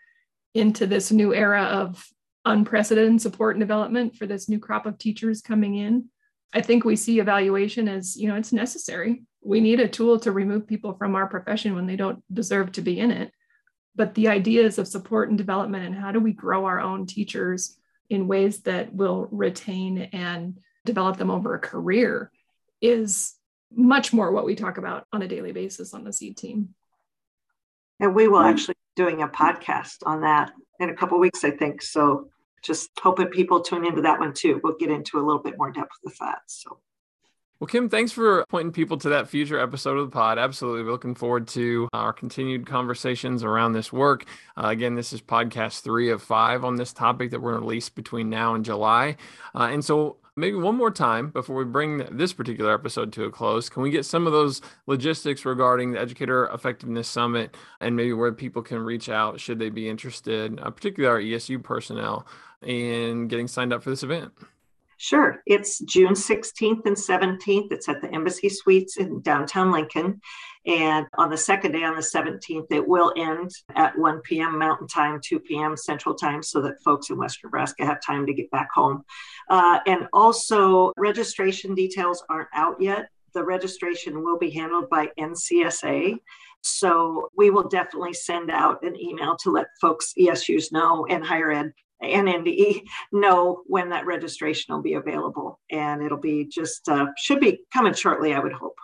into 0.54 0.86
this 0.86 1.10
new 1.10 1.34
era 1.34 1.64
of 1.64 2.04
unprecedented 2.44 3.20
support 3.20 3.56
and 3.56 3.60
development 3.60 4.16
for 4.16 4.26
this 4.26 4.48
new 4.48 4.58
crop 4.58 4.86
of 4.86 4.98
teachers 4.98 5.42
coming 5.42 5.76
in, 5.76 6.06
I 6.52 6.62
think 6.62 6.84
we 6.84 6.96
see 6.96 7.20
evaluation 7.20 7.88
as, 7.88 8.16
you 8.16 8.28
know, 8.28 8.36
it's 8.36 8.52
necessary. 8.52 9.22
We 9.42 9.60
need 9.60 9.80
a 9.80 9.88
tool 9.88 10.18
to 10.20 10.32
remove 10.32 10.66
people 10.66 10.94
from 10.94 11.14
our 11.14 11.26
profession 11.26 11.74
when 11.74 11.86
they 11.86 11.96
don't 11.96 12.22
deserve 12.32 12.72
to 12.72 12.82
be 12.82 12.98
in 12.98 13.10
it. 13.10 13.32
But 13.94 14.14
the 14.14 14.28
ideas 14.28 14.78
of 14.78 14.88
support 14.88 15.28
and 15.28 15.38
development 15.38 15.84
and 15.84 15.94
how 15.94 16.12
do 16.12 16.20
we 16.20 16.32
grow 16.32 16.64
our 16.64 16.80
own 16.80 17.06
teachers 17.06 17.76
in 18.10 18.28
ways 18.28 18.62
that 18.62 18.92
will 18.92 19.28
retain 19.30 20.10
and 20.12 20.58
develop 20.84 21.16
them 21.16 21.30
over 21.30 21.54
a 21.54 21.60
career 21.60 22.30
is 22.82 23.34
much 23.72 24.12
more 24.12 24.32
what 24.32 24.44
we 24.44 24.56
talk 24.56 24.78
about 24.78 25.06
on 25.12 25.22
a 25.22 25.28
daily 25.28 25.52
basis 25.52 25.94
on 25.94 26.04
the 26.04 26.12
seed 26.12 26.36
team. 26.36 26.74
And 28.00 28.14
we 28.14 28.28
will 28.28 28.40
actually 28.40 28.74
be 28.74 29.02
doing 29.02 29.22
a 29.22 29.28
podcast 29.28 29.98
on 30.04 30.22
that 30.22 30.52
in 30.80 30.90
a 30.90 30.94
couple 30.94 31.18
weeks, 31.18 31.44
I 31.44 31.50
think. 31.50 31.82
So 31.82 32.30
just 32.62 32.90
hoping 33.00 33.28
people 33.28 33.60
tune 33.60 33.86
into 33.86 34.02
that 34.02 34.18
one 34.18 34.32
too. 34.32 34.60
We'll 34.64 34.76
get 34.76 34.90
into 34.90 35.18
a 35.18 35.24
little 35.24 35.42
bit 35.42 35.56
more 35.56 35.70
depth 35.70 35.96
with 36.02 36.16
that. 36.18 36.40
So 36.46 36.80
well, 37.60 37.68
Kim, 37.68 37.90
thanks 37.90 38.10
for 38.10 38.46
pointing 38.48 38.72
people 38.72 38.96
to 38.96 39.10
that 39.10 39.28
future 39.28 39.60
episode 39.60 39.98
of 39.98 40.10
the 40.10 40.14
pod. 40.14 40.38
Absolutely. 40.38 40.82
We're 40.82 40.92
looking 40.92 41.14
forward 41.14 41.46
to 41.48 41.90
our 41.92 42.10
continued 42.10 42.66
conversations 42.66 43.44
around 43.44 43.74
this 43.74 43.92
work. 43.92 44.24
Uh, 44.56 44.68
again, 44.68 44.94
this 44.94 45.12
is 45.12 45.20
podcast 45.20 45.82
three 45.82 46.08
of 46.08 46.22
five 46.22 46.64
on 46.64 46.76
this 46.76 46.94
topic 46.94 47.30
that 47.30 47.40
we're 47.42 47.50
going 47.50 47.60
to 47.60 47.66
release 47.66 47.90
between 47.90 48.30
now 48.30 48.54
and 48.54 48.64
July. 48.64 49.16
Uh, 49.54 49.68
and 49.70 49.84
so, 49.84 50.16
maybe 50.36 50.56
one 50.56 50.74
more 50.74 50.90
time 50.90 51.28
before 51.28 51.56
we 51.56 51.64
bring 51.64 51.98
this 52.10 52.32
particular 52.32 52.72
episode 52.72 53.12
to 53.12 53.24
a 53.24 53.30
close, 53.30 53.68
can 53.68 53.82
we 53.82 53.90
get 53.90 54.06
some 54.06 54.26
of 54.26 54.32
those 54.32 54.62
logistics 54.86 55.44
regarding 55.44 55.92
the 55.92 56.00
Educator 56.00 56.46
Effectiveness 56.46 57.08
Summit 57.08 57.54
and 57.82 57.94
maybe 57.94 58.14
where 58.14 58.32
people 58.32 58.62
can 58.62 58.78
reach 58.78 59.10
out 59.10 59.38
should 59.38 59.58
they 59.58 59.68
be 59.68 59.86
interested, 59.86 60.58
uh, 60.60 60.70
particularly 60.70 61.34
our 61.34 61.38
ESU 61.38 61.62
personnel, 61.62 62.26
in 62.62 63.28
getting 63.28 63.48
signed 63.48 63.74
up 63.74 63.82
for 63.82 63.90
this 63.90 64.02
event? 64.02 64.32
Sure. 65.02 65.42
It's 65.46 65.78
June 65.78 66.12
16th 66.12 66.84
and 66.84 66.94
17th. 66.94 67.72
It's 67.72 67.88
at 67.88 68.02
the 68.02 68.14
Embassy 68.14 68.50
Suites 68.50 68.98
in 68.98 69.22
downtown 69.22 69.72
Lincoln. 69.72 70.20
And 70.66 71.06
on 71.16 71.30
the 71.30 71.38
second 71.38 71.72
day, 71.72 71.84
on 71.84 71.96
the 71.96 72.02
17th, 72.02 72.66
it 72.70 72.86
will 72.86 73.10
end 73.16 73.50
at 73.76 73.96
1 73.96 74.20
p.m. 74.20 74.58
Mountain 74.58 74.88
Time, 74.88 75.18
2 75.24 75.40
p.m. 75.40 75.74
Central 75.74 76.14
Time, 76.14 76.42
so 76.42 76.60
that 76.60 76.82
folks 76.84 77.08
in 77.08 77.16
Western 77.16 77.48
Nebraska 77.48 77.86
have 77.86 78.02
time 78.04 78.26
to 78.26 78.34
get 78.34 78.50
back 78.50 78.68
home. 78.74 79.02
Uh, 79.48 79.78
and 79.86 80.06
also, 80.12 80.92
registration 80.98 81.74
details 81.74 82.22
aren't 82.28 82.50
out 82.54 82.78
yet. 82.78 83.08
The 83.32 83.42
registration 83.42 84.22
will 84.22 84.36
be 84.36 84.50
handled 84.50 84.90
by 84.90 85.08
NCSA. 85.18 86.18
So 86.60 87.30
we 87.34 87.48
will 87.48 87.66
definitely 87.66 88.12
send 88.12 88.50
out 88.50 88.84
an 88.84 89.00
email 89.00 89.34
to 89.44 89.50
let 89.50 89.68
folks, 89.80 90.12
ESUs 90.18 90.72
know, 90.72 91.06
and 91.08 91.24
higher 91.24 91.52
ed 91.52 91.72
and 92.02 92.28
NDE 92.28 92.82
know 93.12 93.62
when 93.66 93.90
that 93.90 94.06
registration 94.06 94.74
will 94.74 94.82
be 94.82 94.94
available. 94.94 95.58
And 95.70 96.02
it'll 96.02 96.18
be 96.18 96.44
just, 96.44 96.88
uh, 96.88 97.06
should 97.18 97.40
be 97.40 97.60
coming 97.72 97.94
shortly, 97.94 98.32
I 98.34 98.38
would 98.38 98.52
hope. 98.52 98.76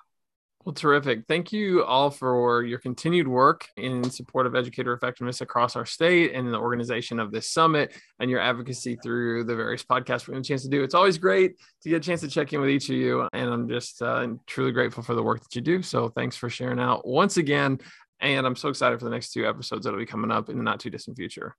Well, 0.66 0.74
terrific. 0.74 1.26
Thank 1.28 1.52
you 1.52 1.84
all 1.84 2.10
for 2.10 2.64
your 2.64 2.80
continued 2.80 3.28
work 3.28 3.68
in 3.76 4.10
support 4.10 4.48
of 4.48 4.56
educator 4.56 4.92
effectiveness 4.92 5.40
across 5.40 5.76
our 5.76 5.86
state 5.86 6.32
and 6.34 6.52
the 6.52 6.58
organization 6.58 7.20
of 7.20 7.30
this 7.30 7.48
summit 7.48 7.94
and 8.18 8.28
your 8.28 8.40
advocacy 8.40 8.98
through 9.00 9.44
the 9.44 9.54
various 9.54 9.84
podcasts 9.84 10.26
we 10.26 10.34
have 10.34 10.40
a 10.40 10.44
chance 10.44 10.64
to 10.64 10.68
do. 10.68 10.82
It's 10.82 10.92
always 10.92 11.18
great 11.18 11.56
to 11.82 11.88
get 11.88 11.98
a 11.98 12.00
chance 12.00 12.20
to 12.22 12.28
check 12.28 12.52
in 12.52 12.60
with 12.60 12.68
each 12.68 12.90
of 12.90 12.96
you. 12.96 13.28
And 13.32 13.48
I'm 13.48 13.68
just 13.68 14.02
uh, 14.02 14.26
truly 14.48 14.72
grateful 14.72 15.04
for 15.04 15.14
the 15.14 15.22
work 15.22 15.40
that 15.40 15.54
you 15.54 15.62
do. 15.62 15.82
So 15.82 16.08
thanks 16.08 16.34
for 16.34 16.50
sharing 16.50 16.80
out 16.80 17.06
once 17.06 17.36
again. 17.36 17.78
And 18.18 18.44
I'm 18.44 18.56
so 18.56 18.68
excited 18.68 18.98
for 18.98 19.04
the 19.04 19.12
next 19.12 19.30
two 19.30 19.46
episodes 19.46 19.84
that'll 19.84 20.00
be 20.00 20.04
coming 20.04 20.32
up 20.32 20.48
in 20.48 20.56
the 20.56 20.64
not 20.64 20.80
too 20.80 20.90
distant 20.90 21.16
future. 21.16 21.54